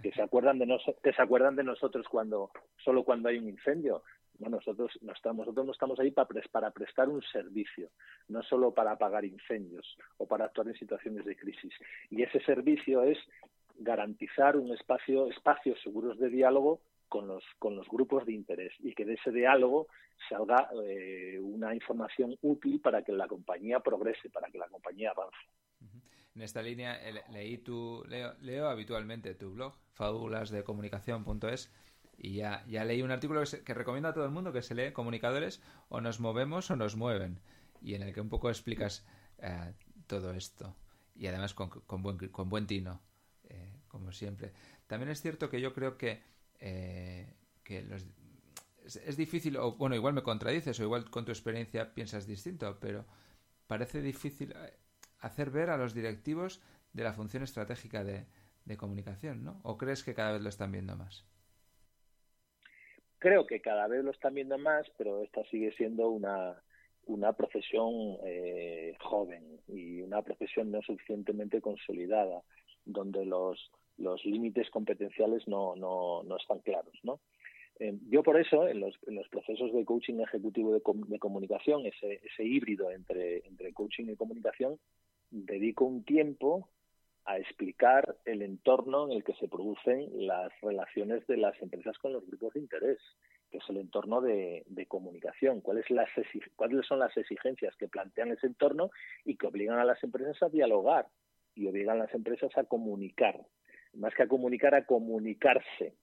que 0.02 0.12
se 0.12 0.22
acuerdan 0.22 0.58
de 0.58 0.66
que 1.02 1.12
se 1.12 1.22
acuerdan 1.22 1.56
de 1.56 1.64
nosotros 1.64 2.06
cuando 2.08 2.50
solo 2.82 3.04
cuando 3.04 3.28
hay 3.28 3.38
un 3.38 3.49
incendio 3.49 4.02
nosotros 4.49 4.99
no 5.02 5.12
estamos, 5.12 5.46
nosotros 5.46 5.66
no 5.66 5.72
estamos 5.72 6.00
ahí 6.00 6.10
para, 6.10 6.28
para 6.50 6.70
prestar 6.70 7.08
un 7.08 7.20
servicio, 7.22 7.90
no 8.28 8.42
solo 8.42 8.72
para 8.72 8.92
apagar 8.92 9.25
incendios 9.25 9.99
o 10.16 10.26
para 10.26 10.46
actuar 10.46 10.68
en 10.68 10.75
situaciones 10.75 11.25
de 11.26 11.37
crisis. 11.37 11.75
Y 12.08 12.22
ese 12.22 12.40
servicio 12.40 13.02
es 13.02 13.18
garantizar 13.76 14.56
un 14.56 14.72
espacio, 14.72 15.28
espacios 15.28 15.80
seguros 15.82 16.18
de 16.18 16.30
diálogo 16.30 16.80
con 17.10 17.26
los, 17.26 17.44
con 17.58 17.76
los 17.76 17.86
grupos 17.88 18.24
de 18.24 18.32
interés 18.32 18.72
y 18.78 18.94
que 18.94 19.04
de 19.04 19.14
ese 19.14 19.32
diálogo 19.32 19.88
salga 20.28 20.70
eh, 20.86 21.38
una 21.40 21.74
información 21.74 22.38
útil 22.40 22.80
para 22.80 23.02
que 23.02 23.12
la 23.12 23.26
compañía 23.26 23.80
progrese, 23.80 24.30
para 24.30 24.48
que 24.50 24.58
la 24.58 24.68
compañía 24.68 25.10
avance. 25.10 25.36
En 26.34 26.42
esta 26.42 26.62
línea 26.62 26.98
leí 27.30 27.58
tu, 27.58 28.04
leo, 28.08 28.34
leo 28.40 28.68
habitualmente 28.68 29.34
tu 29.34 29.50
blog, 29.50 29.74
fábulasdecomunicación.es, 29.92 31.74
y 32.16 32.36
ya, 32.36 32.64
ya 32.66 32.84
leí 32.84 33.02
un 33.02 33.10
artículo 33.10 33.42
que, 33.64 33.74
recomiendo 33.74 34.08
a 34.08 34.14
todo 34.14 34.24
el 34.24 34.30
mundo 34.30 34.52
que 34.52 34.62
se 34.62 34.74
lee 34.74 34.92
Comunicadores 34.92 35.60
o 35.88 36.00
nos 36.00 36.20
movemos 36.20 36.70
o 36.70 36.76
nos 36.76 36.94
mueven, 36.94 37.40
y 37.82 37.94
en 37.94 38.02
el 38.02 38.14
que 38.14 38.20
un 38.20 38.28
poco 38.28 38.48
explicas 38.48 39.04
eh, 39.38 39.74
todo 40.06 40.32
esto, 40.32 40.76
y 41.16 41.26
además 41.26 41.54
con, 41.54 41.70
con, 41.70 42.02
buen, 42.02 42.16
con 42.28 42.48
buen 42.48 42.66
tino, 42.68 43.02
eh, 43.48 43.80
como 43.88 44.12
siempre. 44.12 44.52
También 44.86 45.10
es 45.10 45.20
cierto 45.20 45.50
que 45.50 45.60
yo 45.60 45.74
creo 45.74 45.98
que 45.98 46.22
eh, 46.60 47.26
que 47.64 47.84
es, 48.84 49.16
difícil, 49.16 49.56
o 49.56 49.72
bueno, 49.72 49.94
igual 49.94 50.14
me 50.14 50.22
contradices, 50.22 50.78
o 50.80 50.82
igual 50.82 51.10
con 51.10 51.24
tu 51.24 51.32
experiencia 51.32 51.94
piensas 51.94 52.26
distinto, 52.26 52.78
pero 52.80 53.04
parece 53.66 54.02
difícil 54.02 54.52
eh, 54.52 54.74
hacer 55.20 55.50
ver 55.50 55.70
a 55.70 55.76
los 55.76 55.94
directivos 55.94 56.60
de 56.92 57.04
la 57.04 57.12
función 57.12 57.42
estratégica 57.42 58.04
de, 58.04 58.26
comunicación, 58.76 59.42
¿no? 59.42 59.60
¿O 59.64 59.76
crees 59.76 60.04
que 60.04 60.14
cada 60.14 60.30
vez 60.30 60.42
lo 60.42 60.48
están 60.48 60.70
viendo 60.70 60.94
más? 60.94 61.24
Creo 63.18 63.44
que 63.44 63.60
cada 63.60 63.88
vez 63.88 64.04
lo 64.04 64.12
están 64.12 64.34
viendo 64.34 64.58
más, 64.58 64.86
pero 64.96 65.24
esta 65.24 65.42
sigue 65.46 65.72
siendo 65.72 66.08
una, 66.08 66.62
una 67.06 67.32
profesión 67.32 67.92
eh, 68.24 68.94
joven 69.00 69.60
y 69.66 70.02
una 70.02 70.22
profesión 70.22 70.70
no 70.70 70.80
suficientemente 70.82 71.60
consolidada, 71.60 72.44
donde 72.84 73.24
los, 73.24 73.72
los 74.00 74.25
límites 74.25 74.71
competenciales 74.71 75.47
no, 75.47 75.76
no, 75.76 76.23
no 76.25 76.37
están 76.37 76.61
claros, 76.61 76.95
¿no? 77.02 77.21
Eh, 77.78 77.97
yo 78.11 78.23
por 78.23 78.38
eso, 78.38 78.69
en 78.69 78.80
los, 78.80 78.95
en 79.07 79.14
los, 79.14 79.26
procesos 79.28 79.73
de 79.73 79.85
coaching 79.87 80.21
ejecutivo 80.21 80.73
de, 80.73 80.83
de 81.07 81.19
comunicación, 81.19 81.87
ese, 81.87 82.21
ese, 82.23 82.45
híbrido 82.45 82.90
entre, 82.90 83.47
entre 83.47 83.73
coaching 83.73 84.04
y 84.09 84.16
comunicación, 84.16 84.78
dedico 85.30 85.87
un 85.87 86.04
tiempo 86.04 86.69
a 87.25 87.38
explicar 87.38 88.16
el 88.26 88.42
entorno 88.42 89.07
en 89.07 89.12
el 89.12 89.25
que 89.25 89.35
se 89.35 89.49
producen 89.49 90.26
las 90.26 90.52
relaciones 90.61 91.26
de 91.26 91.38
las 91.38 91.61
empresas 91.62 91.97
con 91.99 92.12
los 92.12 92.26
grupos 92.26 92.52
de 92.52 92.61
interés, 92.61 92.99
que 93.50 93.59
es 93.59 93.64
el 93.71 93.78
entorno 93.78 94.21
de, 94.21 94.62
de 94.66 94.87
comunicación, 94.87 95.62
cuáles, 95.62 95.88
las, 95.90 96.11
cuáles 96.57 96.87
son 96.87 96.99
las 96.99 97.16
exigencias 97.16 97.75
que 97.76 97.88
plantean 97.88 98.33
ese 98.33 98.47
entorno 98.47 98.90
y 99.25 99.37
que 99.37 99.47
obligan 99.47 99.78
a 99.78 99.85
las 99.85 100.02
empresas 100.04 100.42
a 100.42 100.50
dialogar 100.50 101.07
y 101.54 101.66
obligan 101.66 101.97
a 101.97 102.04
las 102.04 102.14
empresas 102.14 102.57
a 102.59 102.64
comunicar 102.64 103.40
más 103.94 104.14
que 104.14 104.23
a 104.23 104.28
comunicar, 104.28 104.75
a 104.75 104.85
comunicarse, 104.85 105.97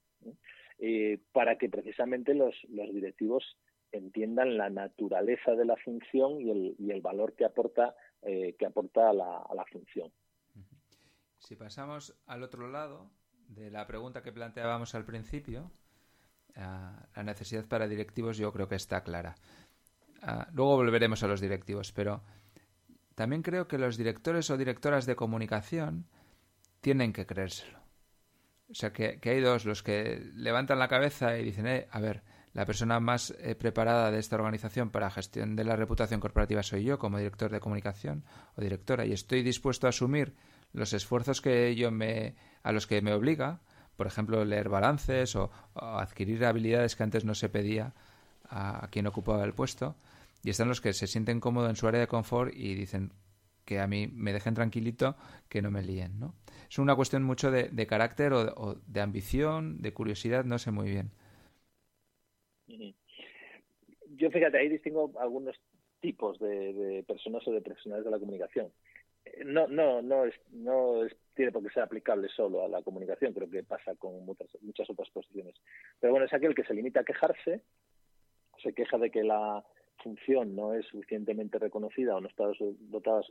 eh, 0.78 1.18
para 1.32 1.56
que 1.58 1.68
precisamente 1.68 2.34
los, 2.34 2.54
directivos 2.68 3.56
entiendan 3.90 4.56
la 4.56 4.70
naturaleza 4.70 5.52
de 5.52 5.64
la 5.64 5.76
función 5.76 6.40
y 6.40 6.50
el, 6.50 6.76
y 6.78 6.90
el 6.90 7.00
valor 7.00 7.34
que 7.34 7.44
aporta, 7.44 7.94
eh, 8.22 8.54
que 8.58 8.66
aporta 8.66 9.10
a 9.10 9.12
la, 9.12 9.38
a 9.38 9.54
la 9.54 9.64
función. 9.64 10.12
Si 11.38 11.56
pasamos 11.56 12.18
al 12.26 12.42
otro 12.42 12.68
lado 12.68 13.10
de 13.48 13.70
la 13.70 13.86
pregunta 13.86 14.22
que 14.22 14.32
planteábamos 14.32 14.94
al 14.94 15.04
principio, 15.04 15.70
la 16.54 17.22
necesidad 17.22 17.66
para 17.66 17.86
directivos 17.86 18.36
yo 18.36 18.52
creo 18.52 18.68
que 18.68 18.74
está 18.74 19.02
clara. 19.02 19.36
Ah, 20.22 20.48
luego 20.52 20.76
volveremos 20.76 21.22
a 21.22 21.28
los 21.28 21.40
directivos, 21.40 21.92
pero 21.92 22.22
también 23.14 23.42
creo 23.42 23.68
que 23.68 23.78
los 23.78 23.96
directores 23.96 24.50
o 24.50 24.56
directoras 24.56 25.06
de 25.06 25.16
comunicación 25.16 26.06
tienen 26.80 27.12
que 27.12 27.26
creérselo. 27.26 27.78
O 28.70 28.74
sea, 28.74 28.92
que, 28.92 29.18
hay 29.22 29.40
dos, 29.40 29.64
los 29.64 29.82
que 29.82 30.20
levantan 30.34 30.78
la 30.78 30.88
cabeza 30.88 31.38
y 31.38 31.44
dicen, 31.44 31.66
eh, 31.66 31.88
a 31.90 32.00
ver, 32.00 32.22
la 32.52 32.66
persona 32.66 33.00
más 33.00 33.34
eh, 33.38 33.54
preparada 33.54 34.10
de 34.10 34.18
esta 34.18 34.36
organización 34.36 34.90
para 34.90 35.10
gestión 35.10 35.56
de 35.56 35.64
la 35.64 35.76
reputación 35.76 36.20
corporativa 36.20 36.62
soy 36.62 36.84
yo 36.84 36.98
como 36.98 37.18
director 37.18 37.50
de 37.50 37.60
comunicación 37.60 38.24
o 38.56 38.60
directora 38.60 39.06
y 39.06 39.12
estoy 39.12 39.42
dispuesto 39.42 39.86
a 39.86 39.90
asumir 39.90 40.34
los 40.72 40.92
esfuerzos 40.92 41.40
que 41.40 41.74
yo 41.76 41.90
me 41.90 42.34
a 42.62 42.72
los 42.72 42.86
que 42.86 43.00
me 43.00 43.12
obliga, 43.12 43.60
por 43.96 44.06
ejemplo, 44.06 44.44
leer 44.44 44.68
balances 44.68 45.34
o, 45.34 45.50
adquirir 45.74 46.44
habilidades 46.44 46.94
que 46.94 47.02
antes 47.04 47.24
no 47.24 47.34
se 47.34 47.48
pedía 47.48 47.94
a, 48.48 48.84
a, 48.84 48.88
quien 48.88 49.06
ocupaba 49.06 49.44
el 49.44 49.54
puesto. 49.54 49.96
Y 50.44 50.50
están 50.50 50.68
los 50.68 50.80
que 50.80 50.92
se 50.92 51.06
sienten 51.06 51.40
cómodos 51.40 51.70
en 51.70 51.76
su 51.76 51.88
área 51.88 52.00
de 52.00 52.06
confort 52.06 52.52
y 52.54 52.74
dicen 52.74 53.12
que 53.68 53.80
a 53.80 53.86
mí 53.86 54.08
me 54.10 54.32
dejen 54.32 54.54
tranquilito, 54.54 55.14
que 55.50 55.60
no 55.60 55.70
me 55.70 55.82
líen, 55.82 56.18
¿no? 56.18 56.34
es 56.70 56.78
una 56.78 56.96
cuestión 56.96 57.22
mucho 57.22 57.50
de, 57.50 57.86
carácter 57.86 58.32
o, 58.32 58.76
de 58.86 59.00
ambición, 59.02 59.82
de 59.82 59.92
curiosidad, 59.92 60.46
no 60.46 60.58
sé 60.58 60.70
muy 60.70 60.88
bien. 60.88 61.10
Yo 64.16 64.30
fíjate, 64.30 64.56
ahí 64.56 64.70
distingo 64.70 65.12
algunos 65.20 65.54
tipos 66.00 66.38
de, 66.38 67.04
personas 67.06 67.46
o 67.46 67.52
de 67.52 67.60
profesionales 67.60 68.06
de 68.06 68.10
la 68.10 68.18
comunicación. 68.18 68.72
No, 69.44 69.66
no, 69.66 70.00
no 70.00 70.24
es, 70.24 70.34
no 70.50 71.02
tiene 71.34 71.52
por 71.52 71.62
qué 71.62 71.68
ser 71.68 71.82
aplicable 71.82 72.30
solo 72.30 72.64
a 72.64 72.68
la 72.68 72.80
comunicación, 72.80 73.34
creo 73.34 73.50
que 73.50 73.64
pasa 73.64 73.94
con 73.96 74.24
muchas 74.24 74.88
otras 74.88 75.10
posiciones. 75.10 75.56
Pero 76.00 76.14
bueno, 76.14 76.24
es 76.24 76.32
aquel 76.32 76.54
que 76.54 76.64
se 76.64 76.72
limita 76.72 77.00
a 77.00 77.04
quejarse, 77.04 77.60
se 78.62 78.72
queja 78.72 78.96
de 78.96 79.10
que 79.10 79.24
la 79.24 79.62
función 79.98 80.56
no 80.56 80.74
es 80.74 80.86
suficientemente 80.86 81.58
reconocida 81.58 82.16
o 82.16 82.20
no 82.20 82.28
está 82.28 82.44
dotada 82.80 83.22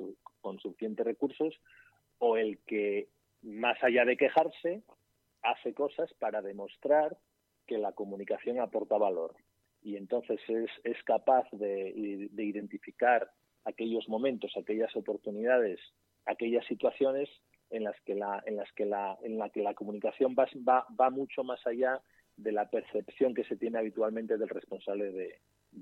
con 0.41 0.59
suficientes 0.59 1.05
recursos, 1.05 1.59
o 2.19 2.37
el 2.37 2.59
que 2.59 3.09
más 3.41 3.81
allá 3.83 4.05
de 4.05 4.17
quejarse, 4.17 4.83
hace 5.43 5.73
cosas 5.73 6.13
para 6.15 6.41
demostrar 6.41 7.17
que 7.65 7.77
la 7.77 7.91
comunicación 7.93 8.59
aporta 8.59 8.97
valor. 8.97 9.35
Y 9.81 9.95
entonces 9.95 10.39
es, 10.47 10.69
es 10.83 11.01
capaz 11.03 11.47
de, 11.51 12.29
identificar 12.35 13.29
aquellos 13.65 14.07
momentos, 14.09 14.51
aquellas 14.57 14.95
oportunidades, 14.95 15.79
aquellas 16.25 16.65
situaciones 16.65 17.29
en 17.69 17.83
las 17.83 17.99
que 18.01 18.15
la, 18.15 18.41
en 18.45 18.55
las 18.55 18.71
que 18.73 18.85
la, 18.85 19.17
en 19.21 19.37
la 19.37 19.49
que 19.49 19.61
la 19.61 19.73
comunicación 19.73 20.35
va, 20.37 20.47
va, 20.67 20.85
va 20.99 21.09
mucho 21.09 21.43
más 21.43 21.65
allá 21.67 22.01
de 22.37 22.51
la 22.51 22.69
percepción 22.69 23.33
que 23.33 23.43
se 23.43 23.57
tiene 23.57 23.77
habitualmente 23.79 24.37
del 24.37 24.49
responsable 24.49 25.11
de, 25.11 25.39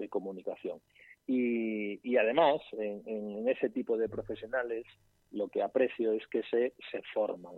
comunicación. 0.09 0.79
Y, 1.27 2.17
además, 2.17 2.61
en, 2.73 3.01
en, 3.05 3.49
ese 3.49 3.69
tipo 3.69 3.97
de 3.97 4.09
profesionales, 4.09 4.85
lo 5.31 5.47
que 5.47 5.63
aprecio 5.63 6.11
es 6.13 6.25
que 6.27 6.43
se, 6.43 6.73
se 6.91 7.01
forman. 7.13 7.55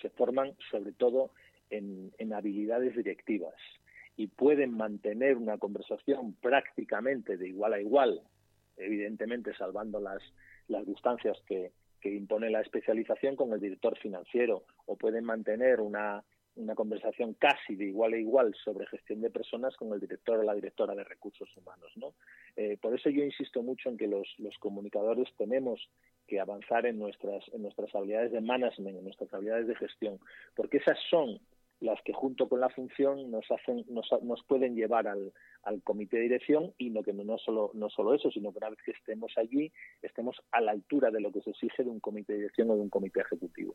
Se 0.00 0.10
forman 0.10 0.54
sobre 0.70 0.92
todo 0.92 1.30
en, 1.70 2.12
en 2.18 2.32
habilidades 2.34 2.94
directivas 2.94 3.54
y 4.16 4.26
pueden 4.28 4.76
mantener 4.76 5.36
una 5.36 5.58
conversación 5.58 6.34
prácticamente 6.34 7.36
de 7.36 7.48
igual 7.48 7.72
a 7.74 7.80
igual, 7.80 8.20
evidentemente 8.76 9.54
salvando 9.54 10.00
las, 10.00 10.22
las 10.68 10.86
distancias 10.86 11.38
que, 11.46 11.72
que 12.00 12.14
impone 12.14 12.50
la 12.50 12.60
especialización 12.60 13.36
con 13.36 13.52
el 13.52 13.60
director 13.60 13.96
financiero, 13.98 14.64
o 14.86 14.96
pueden 14.96 15.24
mantener 15.24 15.80
una, 15.80 16.24
una 16.56 16.74
conversación 16.74 17.34
casi 17.34 17.76
de 17.76 17.86
igual 17.86 18.14
a 18.14 18.18
igual 18.18 18.54
sobre 18.64 18.86
gestión 18.86 19.20
de 19.20 19.30
personas 19.30 19.76
con 19.76 19.92
el 19.92 20.00
director 20.00 20.38
o 20.38 20.42
la 20.42 20.54
directora 20.54 20.94
de 20.94 21.04
recursos 21.04 21.48
humanos. 21.56 21.92
¿no? 21.96 22.14
Eh, 22.56 22.78
por 22.80 22.94
eso 22.94 23.10
yo 23.10 23.22
insisto 23.22 23.62
mucho 23.62 23.88
en 23.88 23.96
que 23.96 24.06
los, 24.06 24.28
los, 24.38 24.56
comunicadores 24.58 25.28
tenemos 25.36 25.88
que 26.26 26.40
avanzar 26.40 26.86
en 26.86 26.98
nuestras, 26.98 27.44
en 27.52 27.62
nuestras 27.62 27.94
habilidades 27.94 28.32
de 28.32 28.40
management, 28.40 28.96
en 28.96 29.04
nuestras 29.04 29.32
habilidades 29.32 29.68
de 29.68 29.76
gestión, 29.76 30.18
porque 30.54 30.78
esas 30.78 30.98
son 31.10 31.38
las 31.80 32.00
que 32.02 32.12
junto 32.12 32.48
con 32.48 32.60
la 32.60 32.70
función 32.70 33.30
nos 33.30 33.44
hacen 33.50 33.84
nos, 33.88 34.08
nos 34.22 34.42
pueden 34.44 34.74
llevar 34.74 35.06
al, 35.08 35.32
al, 35.62 35.82
comité 35.82 36.16
de 36.16 36.22
dirección 36.22 36.72
y 36.78 36.90
no 36.90 37.02
que 37.02 37.12
no, 37.12 37.36
solo 37.38 37.70
no 37.74 37.90
solo 37.90 38.14
eso 38.14 38.30
sino 38.30 38.50
que 38.50 38.58
una 38.58 38.70
vez 38.70 38.78
que 38.84 38.92
estemos 38.92 39.32
allí 39.36 39.70
estemos 40.00 40.36
a 40.52 40.60
la 40.60 40.72
altura 40.72 41.10
de 41.10 41.20
lo 41.20 41.30
que 41.30 41.42
se 41.42 41.50
exige 41.50 41.84
de 41.84 41.90
un 41.90 42.00
comité 42.00 42.32
de 42.32 42.38
dirección 42.40 42.70
o 42.70 42.76
de 42.76 42.80
un 42.80 42.88
comité 42.88 43.20
ejecutivo. 43.20 43.74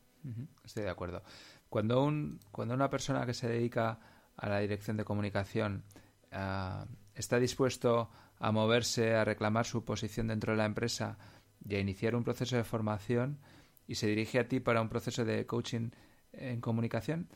Estoy 0.63 0.83
de 0.83 0.89
acuerdo. 0.89 1.21
Cuando 1.69 2.03
un 2.03 2.39
cuando 2.51 2.73
una 2.73 2.89
persona 2.89 3.25
que 3.25 3.33
se 3.33 3.47
dedica 3.47 3.99
a 4.35 4.49
la 4.49 4.59
dirección 4.59 4.97
de 4.97 5.05
comunicación 5.05 5.83
uh, 6.31 6.85
está 7.13 7.39
dispuesto 7.39 8.09
a 8.39 8.51
moverse 8.51 9.13
a 9.13 9.23
reclamar 9.23 9.65
su 9.65 9.85
posición 9.85 10.27
dentro 10.27 10.53
de 10.53 10.57
la 10.57 10.65
empresa 10.65 11.19
y 11.63 11.75
a 11.75 11.79
iniciar 11.79 12.15
un 12.15 12.23
proceso 12.23 12.55
de 12.55 12.63
formación 12.63 13.37
y 13.85 13.95
se 13.95 14.07
dirige 14.07 14.39
a 14.39 14.47
ti 14.47 14.59
para 14.59 14.81
un 14.81 14.89
proceso 14.89 15.23
de 15.23 15.45
coaching 15.45 15.91
en 16.33 16.61
comunicación 16.61 17.27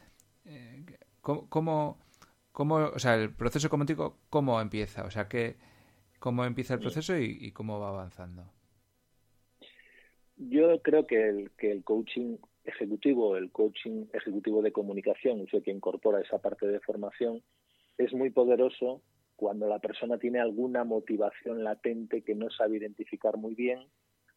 ¿cómo, 1.22 1.98
cómo, 2.52 2.76
o 2.76 3.00
sea, 3.00 3.16
el 3.16 3.34
proceso 3.34 3.70
cómo 3.70 4.62
empieza? 4.62 5.06
O 5.06 5.12
sea, 5.12 5.28
¿qué, 5.28 5.56
¿cómo 6.20 6.44
empieza 6.46 6.74
el 6.74 6.80
proceso 6.80 7.18
y, 7.18 7.52
cómo 7.52 7.80
va 7.80 7.90
avanzando? 7.90 8.44
Yo 10.38 10.82
creo 10.82 11.06
que 11.06 11.30
el, 11.30 11.52
que 11.52 11.72
el 11.72 11.84
coaching 11.84 12.38
ejecutivo, 12.64 13.38
el 13.38 13.52
coaching 13.52 14.08
ejecutivo 14.12 14.62
de 14.62 14.72
comunicación, 14.72 15.46
que 15.46 15.72
incorpora 15.72 16.22
esa 16.22 16.40
parte 16.40 16.68
de 16.68 16.80
formación, 16.80 17.44
es 17.98 18.12
muy 18.14 18.32
poderoso 18.32 19.02
cuando 19.36 19.68
la 19.68 19.80
persona 19.80 20.18
tiene 20.18 20.40
alguna 20.40 20.84
motivación 20.84 21.64
latente 21.64 22.24
que 22.24 22.36
no 22.36 22.50
sabe 22.50 22.78
identificar 22.78 23.38
muy 23.38 23.54
bien 23.54 23.86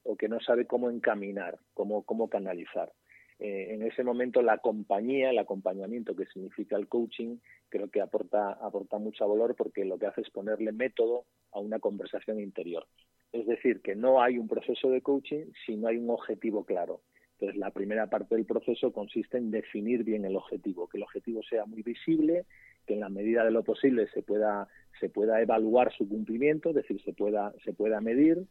o 0.02 0.16
que 0.16 0.28
no 0.28 0.40
sabe 0.40 0.66
cómo 0.66 0.90
encaminar, 0.90 1.58
cómo, 1.74 2.02
cómo 2.02 2.28
canalizar. 2.28 2.92
Eh, 3.40 3.74
en 3.74 3.82
ese 3.82 4.02
momento 4.02 4.42
la 4.42 4.58
compañía, 4.58 5.30
el 5.30 5.38
acompañamiento 5.38 6.16
que 6.16 6.26
significa 6.26 6.76
el 6.76 6.88
coaching, 6.88 7.36
creo 7.68 7.88
que 7.88 8.00
aporta, 8.00 8.52
aporta 8.52 8.98
mucho 8.98 9.28
valor 9.28 9.54
porque 9.54 9.84
lo 9.84 9.98
que 9.98 10.06
hace 10.06 10.22
es 10.22 10.30
ponerle 10.30 10.72
método 10.72 11.24
a 11.52 11.60
una 11.60 11.78
conversación 11.78 12.40
interior. 12.40 12.86
Es 13.32 13.46
decir, 13.46 13.80
que 13.80 13.94
no 13.94 14.20
hay 14.22 14.38
un 14.38 14.48
proceso 14.48 14.90
de 14.90 15.02
coaching 15.02 15.46
si 15.66 15.76
no 15.76 15.88
hay 15.88 15.98
un 15.98 16.10
objetivo 16.10 16.64
claro. 16.64 17.00
Entonces, 17.32 17.56
la 17.58 17.70
primera 17.70 18.08
parte 18.08 18.34
del 18.34 18.46
proceso 18.46 18.92
consiste 18.92 19.38
en 19.38 19.52
definir 19.52 20.02
bien 20.02 20.24
el 20.24 20.34
objetivo, 20.34 20.88
que 20.88 20.96
el 20.96 21.04
objetivo 21.04 21.40
sea 21.44 21.66
muy 21.66 21.82
visible, 21.82 22.46
que 22.84 22.94
en 22.94 23.00
la 23.00 23.08
medida 23.08 23.44
de 23.44 23.52
lo 23.52 23.62
posible 23.62 24.08
se 24.08 24.22
pueda, 24.22 24.66
se 24.98 25.08
pueda 25.08 25.40
evaluar 25.40 25.92
su 25.92 26.08
cumplimiento, 26.08 26.70
es 26.70 26.74
decir, 26.74 27.00
se 27.04 27.12
pueda, 27.12 27.52
se 27.64 27.72
pueda 27.72 28.00
medir, 28.00 28.44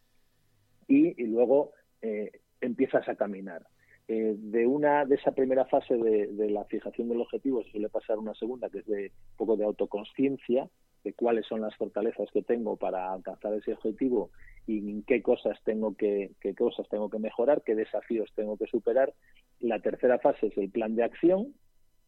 y, 0.88 1.22
luego 1.26 1.74
eh, 2.02 2.32
empiezas 2.62 3.10
a 3.10 3.16
caminar. 3.16 3.68
Eh, 4.10 4.36
de 4.38 4.66
una 4.66 5.04
de 5.04 5.16
esa 5.16 5.32
primera 5.32 5.66
fase 5.66 5.98
de, 5.98 6.50
la 6.50 6.64
fijación 6.64 7.10
del 7.10 7.20
objetivo 7.20 7.62
se 7.64 7.72
suele 7.72 7.90
pasar 7.90 8.18
una 8.18 8.34
segunda 8.36 8.70
que 8.70 8.80
es 8.80 8.86
de 8.86 9.12
un 9.32 9.38
poco 9.38 9.58
de 9.58 9.66
autoconsciencia 9.66 10.70
de 11.04 11.14
cuáles 11.14 11.46
son 11.46 11.60
las 11.60 11.76
fortalezas 11.76 12.30
que 12.32 12.42
tengo 12.42 12.78
para 12.78 13.12
alcanzar 13.12 13.54
ese 13.56 13.74
objetivo 13.74 14.30
y 14.66 14.78
en 14.78 15.04
qué 15.04 15.22
cosas 15.22 15.60
tengo 15.66 15.96
que 15.96 16.32
qué 16.40 16.56
cosas 16.56 16.88
tengo 16.88 17.10
que 17.10 17.20
mejorar 17.20 17.64
qué 17.66 17.76
desafíos 17.76 18.32
tengo 18.34 18.56
que 18.56 18.68
superar. 18.68 19.14
La 19.60 19.80
tercera 19.82 20.20
fase 20.20 20.48
es 20.48 20.58
el 20.58 20.70
plan 20.70 20.96
de 20.96 21.04
acción. 21.04 21.54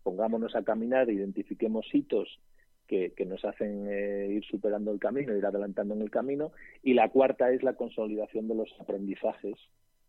Pongámonos 0.03 0.55
a 0.55 0.63
caminar 0.63 1.09
identifiquemos 1.09 1.85
hitos 1.93 2.39
que, 2.87 3.13
nos 3.27 3.43
hacen 3.43 3.87
eh, 3.89 4.27
ir 4.31 4.43
superando 4.45 4.91
el 4.91 4.99
camino 4.99 5.35
ir 5.35 5.45
adelantando 5.45 5.95
en 5.95 6.01
el 6.01 6.09
camino. 6.09 6.53
Y 6.81 6.93
la 6.93 7.09
cuarta 7.09 7.51
es 7.51 7.61
la 7.61 7.73
consolidación 7.73 8.47
de 8.47 8.55
los 8.55 8.73
aprendizajes 8.79 9.55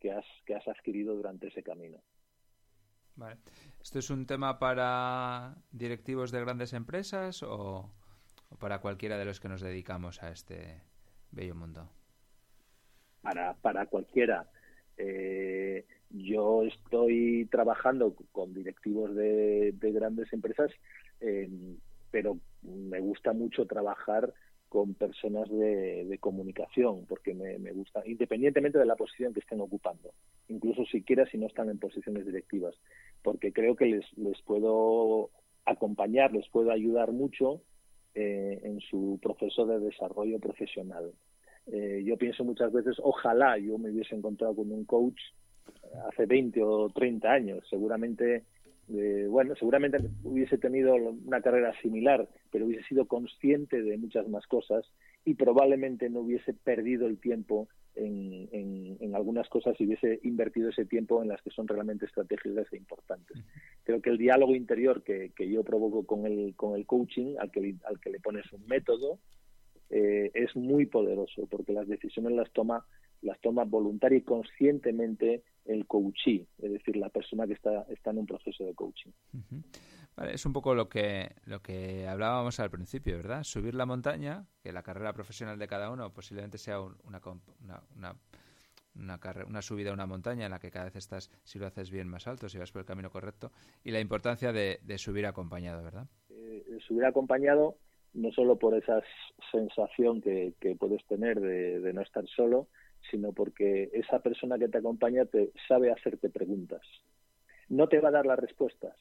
que 0.01 0.13
has, 0.13 0.25
que 0.47 0.55
has 0.55 0.67
adquirido 0.67 1.15
durante 1.15 1.49
ese 1.49 1.63
camino. 1.63 1.99
Vale. 3.17 3.37
¿Esto 3.81 3.99
es 3.99 4.11
un 4.11 4.27
tema 4.27 4.59
para 4.59 5.57
directivos 5.71 6.31
de 6.31 6.41
grandes 6.41 6.73
empresas 6.73 7.43
o, 7.43 7.93
para 8.59 8.81
cualquiera 8.81 9.19
de 9.19 9.25
los 9.25 9.41
que 9.41 9.49
nos 9.49 9.61
dedicamos 9.61 10.23
a 10.23 10.31
este 10.31 10.81
bello 11.31 11.55
mundo? 11.55 11.91
Para, 13.21 13.55
para 13.55 13.87
cualquiera. 13.87 14.49
Eh, 14.97 15.87
yo 16.11 16.63
estoy 16.65 17.47
trabajando 17.51 18.15
con 18.33 18.53
directivos 18.53 19.15
de, 19.15 19.75
grandes 19.81 20.33
empresas, 20.33 20.71
eh, 21.21 21.49
pero 22.11 22.39
me 22.63 23.01
gusta 23.01 23.33
mucho 23.33 23.67
trabajar 23.67 24.33
con 24.71 24.95
personas 24.95 25.51
de, 25.51 26.17
comunicación, 26.21 27.05
porque 27.07 27.35
me, 27.35 27.73
gusta, 27.73 28.03
independientemente 28.07 28.79
de 28.79 28.87
la 28.87 28.95
posición 28.95 29.35
que 29.35 29.41
estén 29.41 29.61
ocupando, 29.61 30.13
incluso 30.49 30.85
siquiera 30.87 31.27
si 31.27 31.39
no 31.39 31.49
están 31.49 31.69
en 31.71 31.79
posiciones 31.79 32.25
directivas, 32.25 32.75
porque 33.23 33.53
creo 33.53 33.75
que 33.75 33.87
les, 33.87 34.07
les 34.17 34.41
puedo 34.43 35.31
acompañar, 35.67 36.33
les 36.33 36.49
puedo 36.49 36.71
ayudar 36.71 37.11
mucho 37.11 37.63
eh, 38.15 38.61
en 38.63 38.81
su 38.81 39.19
proceso 39.21 39.67
de 39.67 39.81
desarrollo 39.81 40.39
profesional. 40.39 41.13
Eh, 41.67 42.05
yo 42.05 42.17
pienso 42.17 42.45
muchas 42.45 42.73
veces, 42.73 42.97
ojalá 43.03 43.59
yo 43.59 43.77
me 43.77 43.91
hubiese 43.91 44.15
encontrado 44.15 44.55
con 44.55 44.71
un 44.71 44.85
coach 44.85 45.21
hace 46.09 46.27
20 46.27 46.63
o 46.63 46.91
30 46.91 47.29
años, 47.29 47.67
seguramente 47.69 48.45
bueno, 49.29 49.55
seguramente 49.55 49.99
hubiese 50.25 50.59
tenido 50.59 50.97
una 50.97 51.41
carrera 51.41 51.73
similar, 51.81 52.29
pero 52.51 52.67
hubiese 52.67 52.85
sido 52.85 53.07
consciente 53.07 53.83
de 53.83 53.97
muchas 53.99 54.29
más 54.29 54.47
cosas 54.47 54.85
y 55.25 55.35
probablemente 55.35 56.09
no 56.11 56.21
hubiese 56.21 56.53
perdido 56.53 57.07
el 57.07 57.19
tiempo 57.19 57.69
en, 57.95 58.49
en, 59.01 59.15
algunas 59.15 59.49
cosas 59.49 59.75
y 59.79 59.87
hubiese 59.87 60.21
invertido 60.23 60.71
ese 60.71 60.85
tiempo 60.85 61.23
en 61.23 61.29
las 61.29 61.43
que 61.43 61.51
son 61.51 61.67
realmente 61.67 62.07
estratégicas 62.07 62.73
e 62.73 62.77
importantes. 62.77 63.37
Creo 63.83 64.01
que 64.01 64.11
el 64.11 64.19
diálogo 64.19 64.55
interior 64.55 65.03
que, 65.03 65.33
que 65.35 65.51
yo 65.51 65.65
provoco 65.65 66.07
con 66.07 66.27
el, 66.27 66.55
con 66.55 66.77
el 66.77 66.87
coaching, 66.87 67.35
al 67.39 67.51
que, 67.51 67.75
al 67.85 68.01
que 68.01 68.11
le 68.11 68.21
pones 68.21 68.51
un 68.53 68.65
método, 68.67 69.19
eh, 69.91 70.31
es 70.35 70.55
muy 70.55 70.87
poderoso 70.87 71.47
porque 71.51 71.73
las 71.73 71.89
decisiones 71.89 72.33
las 72.33 72.51
toma 72.53 72.87
las 73.23 73.39
toma 73.41 73.65
voluntaria 73.65 74.19
y 74.19 74.23
conscientemente 74.23 75.43
el 75.67 75.87
coachee, 75.87 76.47
es 76.59 76.73
decir, 76.73 76.97
la 76.97 77.11
persona 77.11 77.47
que 77.47 77.53
está, 77.53 77.83
está 77.91 78.11
en 78.11 78.19
un 78.19 78.27
proceso 78.27 78.65
de 78.65 78.75
coaching. 78.75 79.11
Es 80.29 80.45
un 80.45 80.53
poco 80.53 80.75
lo 80.75 80.89
que, 80.89 81.35
lo 81.45 81.61
que 81.61 82.07
hablábamos 82.07 82.61
al 82.61 82.71
principio, 82.71 83.17
¿verdad? 83.17 83.43
Subir 83.43 83.75
la 83.75 83.87
montaña, 83.87 84.47
que 84.63 84.73
la 84.73 84.83
carrera 84.83 85.13
profesional 85.13 85.59
de 85.59 85.67
cada 85.67 85.91
uno 85.91 86.13
posiblemente 86.13 86.59
sea 86.59 86.81
una, 86.81 87.21
una, 87.61 87.83
una, 87.97 88.19
una, 88.95 89.21
una 89.47 89.63
subida 89.63 89.91
a 89.91 89.95
una 89.95 90.07
montaña 90.07 90.45
en 90.45 90.51
la 90.51 90.59
que 90.59 90.71
cada 90.71 90.87
vez 90.87 90.97
estás, 90.97 91.31
si 91.45 91.59
lo 91.59 91.67
haces 91.67 91.91
bien, 91.91 92.09
más 92.09 92.27
alto, 92.27 92.49
si 92.49 92.59
vas 92.59 92.73
por 92.73 92.81
el 92.81 92.87
camino 92.87 93.11
correcto, 93.11 93.51
y 93.83 93.91
la 93.91 94.01
importancia 94.01 94.53
de, 94.53 94.81
subir 94.99 95.27
acompañado, 95.27 95.83
¿verdad? 95.83 96.07
Eh, 96.29 96.65
subir 96.87 97.05
acompañado 97.05 97.77
no 98.13 98.33
solo 98.33 98.59
por 98.59 98.75
esa 98.77 99.01
sensación 99.53 100.21
que, 100.21 100.55
que 100.61 100.75
puedes 100.75 101.05
tener 101.07 101.41
de, 101.41 101.81
de 101.81 101.93
no 101.93 102.03
estar 102.03 102.27
solo, 102.27 102.67
sino 103.11 103.33
porque 103.33 103.89
esa 103.93 104.19
persona 104.19 104.59
que 104.59 104.69
te 104.69 104.79
acompaña 104.79 105.25
te 105.25 105.53
sabe 105.69 105.93
hacerte 105.93 106.29
preguntas. 106.29 106.83
No 107.69 107.89
te 107.89 108.01
va 108.01 108.09
a 108.09 108.13
dar 108.13 108.27
las 108.27 108.39
respuestas, 108.39 108.97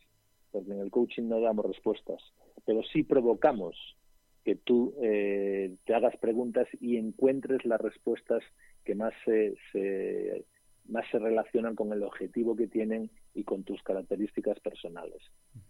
porque 0.52 0.72
en 0.72 0.80
el 0.80 0.92
coaching 0.92 1.28
no 1.28 1.42
damos 1.42 1.66
respuestas, 1.66 2.22
pero 2.66 2.82
sí 2.84 3.04
provocamos 3.04 3.76
que 4.44 4.56
tú 4.56 4.96
eh, 5.02 5.76
te 5.86 5.94
hagas 5.94 6.16
preguntas 6.18 6.68
y 6.80 6.98
encuentres 6.98 7.66
las 7.66 7.80
respuestas 7.80 8.42
que 8.86 8.96
más 8.96 9.14
se, 9.26 9.56
se, 9.72 10.46
más 10.88 11.06
se 11.12 11.20
relacionan 11.20 11.76
con 11.76 11.94
el 11.94 12.04
objetivo 12.04 12.56
que 12.56 12.68
tienen 12.68 13.12
y 13.34 13.44
con 13.44 13.64
tus 13.64 13.82
características 13.84 14.60
personales. 14.60 15.22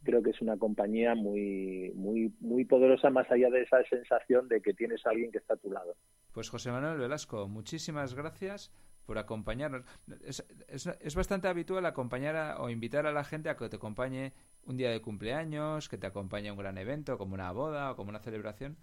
Creo 0.03 0.21
que 0.23 0.29
es 0.31 0.41
una 0.41 0.57
compañía 0.57 1.15
muy, 1.15 1.91
muy, 1.95 2.33
muy 2.39 2.65
poderosa 2.65 3.09
más 3.09 3.29
allá 3.31 3.49
de 3.49 3.63
esa 3.63 3.83
sensación 3.89 4.47
de 4.47 4.61
que 4.61 4.73
tienes 4.73 5.05
a 5.05 5.09
alguien 5.09 5.31
que 5.31 5.39
está 5.39 5.55
a 5.55 5.57
tu 5.57 5.71
lado. 5.71 5.95
Pues 6.31 6.49
José 6.49 6.71
Manuel 6.71 6.97
Velasco, 6.99 7.47
muchísimas 7.47 8.13
gracias 8.13 8.71
por 9.09 9.17
acompañarnos. 9.17 9.83
Es, 10.21 11.15
bastante 11.15 11.47
habitual 11.47 11.83
acompañar 11.87 12.57
o 12.59 12.69
invitar 12.69 13.07
a 13.07 13.11
la 13.11 13.23
gente 13.23 13.49
a 13.49 13.57
que 13.57 13.67
te 13.67 13.77
acompañe 13.77 14.33
un 14.61 14.77
día 14.77 14.91
de 14.91 15.01
cumpleaños, 15.01 15.89
que 15.89 15.97
te 15.97 16.05
acompañe 16.05 16.49
a 16.49 16.53
un 16.53 16.59
gran 16.59 16.77
evento 16.77 17.17
como 17.17 17.33
una 17.33 17.51
boda 17.51 17.89
o 17.89 17.95
como 17.95 18.11
una 18.11 18.19
celebración. 18.19 18.77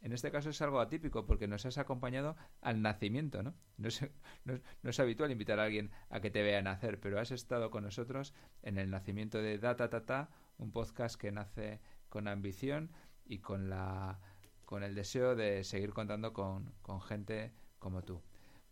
En 0.00 0.12
este 0.12 0.30
caso 0.30 0.50
es 0.50 0.62
algo 0.62 0.78
atípico 0.78 1.26
porque 1.26 1.48
nos 1.48 1.66
has 1.66 1.76
acompañado 1.76 2.36
al 2.60 2.82
nacimiento, 2.82 3.42
¿no? 3.42 3.52
No 3.76 3.88
es, 3.88 4.00
no, 4.44 4.90
es, 4.90 5.00
habitual 5.00 5.32
invitar 5.32 5.58
a 5.58 5.64
alguien 5.64 5.90
a 6.08 6.20
que 6.20 6.30
te 6.30 6.44
vea 6.44 6.62
nacer, 6.62 7.00
pero 7.00 7.18
has 7.18 7.32
estado 7.32 7.72
con 7.72 7.82
nosotros 7.82 8.32
en 8.62 8.78
el 8.78 8.90
nacimiento 8.90 9.42
de 9.42 9.58
Data 9.58 9.90
Tata, 9.90 10.30
un 10.56 10.70
podcast 10.70 11.20
que 11.20 11.32
nace 11.32 11.80
con 12.08 12.28
ambición 12.28 12.92
y 13.24 13.40
con 13.40 13.68
la 13.70 14.20
con 14.66 14.84
el 14.84 14.94
deseo 14.94 15.34
de 15.34 15.64
seguir 15.64 15.92
contando 15.92 16.32
con, 16.32 16.72
gente 17.08 17.52
como 17.80 18.02
tú. 18.02 18.22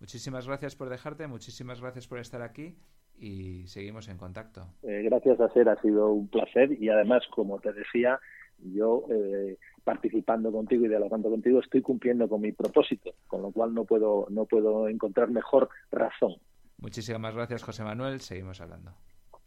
Muchísimas 0.02 0.48
gracias 0.48 0.74
por 0.74 0.88
dejarte, 0.88 1.28
muchísimas 1.28 1.80
gracias 1.80 2.08
por 2.08 2.18
estar 2.18 2.42
aquí 2.42 2.74
y 3.16 3.68
seguimos 3.68 4.08
en 4.08 4.18
contacto. 4.18 4.66
Eh, 4.82 5.02
gracias 5.04 5.40
a 5.40 5.48
Ser, 5.50 5.68
ha 5.68 5.80
sido 5.80 6.10
un 6.10 6.26
placer 6.26 6.72
y 6.72 6.88
además, 6.88 7.22
como 7.30 7.60
te 7.60 7.72
decía, 7.72 8.18
yo 8.58 9.04
eh, 9.08 9.58
participando 9.84 10.50
contigo 10.50 10.86
y 10.86 10.88
dialogando 10.88 11.30
contigo 11.30 11.60
estoy 11.60 11.82
cumpliendo 11.82 12.28
con 12.28 12.40
mi 12.40 12.50
propósito, 12.50 13.14
con 13.28 13.42
lo 13.42 13.52
cual 13.52 13.74
no 13.74 13.84
puedo, 13.84 14.26
no 14.28 14.44
puedo 14.44 14.88
encontrar 14.88 15.30
mejor 15.30 15.68
razón. 15.92 16.34
Muchísimas 16.78 17.36
gracias, 17.36 17.62
José 17.62 17.84
Manuel. 17.84 18.20
Seguimos 18.22 18.60
hablando. 18.60 18.96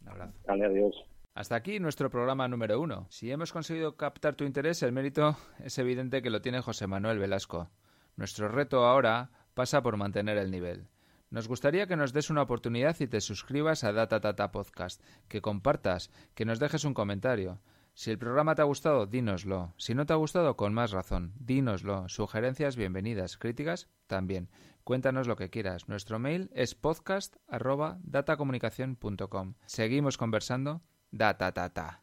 Un 0.00 0.08
abrazo. 0.08 0.38
Dale, 0.46 0.64
adiós. 0.64 0.96
Hasta 1.34 1.54
aquí 1.54 1.80
nuestro 1.80 2.08
programa 2.08 2.48
número 2.48 2.80
uno. 2.80 3.06
Si 3.10 3.30
hemos 3.30 3.52
conseguido 3.52 3.98
captar 3.98 4.36
tu 4.36 4.44
interés, 4.44 4.82
el 4.82 4.92
mérito 4.92 5.36
es 5.62 5.78
evidente 5.78 6.22
que 6.22 6.30
lo 6.30 6.40
tiene 6.40 6.62
José 6.62 6.86
Manuel 6.86 7.18
Velasco. 7.18 7.68
Nuestro 8.16 8.48
reto 8.48 8.86
ahora 8.86 9.28
pasa 9.56 9.82
por 9.82 9.96
mantener 9.96 10.36
el 10.36 10.52
nivel. 10.52 10.86
Nos 11.30 11.48
gustaría 11.48 11.86
que 11.86 11.96
nos 11.96 12.12
des 12.12 12.28
una 12.28 12.42
oportunidad 12.42 12.94
y 13.00 13.06
te 13.06 13.22
suscribas 13.22 13.84
a 13.84 13.92
Data 13.92 14.20
Tata 14.20 14.52
Podcast, 14.52 15.02
que 15.28 15.40
compartas, 15.40 16.10
que 16.34 16.44
nos 16.44 16.58
dejes 16.60 16.84
un 16.84 16.92
comentario. 16.92 17.62
Si 17.94 18.10
el 18.10 18.18
programa 18.18 18.54
te 18.54 18.60
ha 18.60 18.66
gustado, 18.66 19.06
dínoslo. 19.06 19.72
Si 19.78 19.94
no 19.94 20.04
te 20.04 20.12
ha 20.12 20.16
gustado, 20.16 20.56
con 20.56 20.74
más 20.74 20.90
razón, 20.90 21.32
dínoslo. 21.40 22.06
Sugerencias 22.10 22.76
bienvenidas, 22.76 23.38
críticas 23.38 23.88
también. 24.06 24.50
Cuéntanos 24.84 25.26
lo 25.26 25.36
que 25.36 25.48
quieras. 25.48 25.88
Nuestro 25.88 26.18
mail 26.18 26.50
es 26.52 26.74
podcast@datacomunicacion.com. 26.74 29.54
Seguimos 29.64 30.18
conversando 30.18 30.82
Da 31.10 31.38
ta 31.38 31.52
ta 31.52 31.70
ta. 31.70 32.02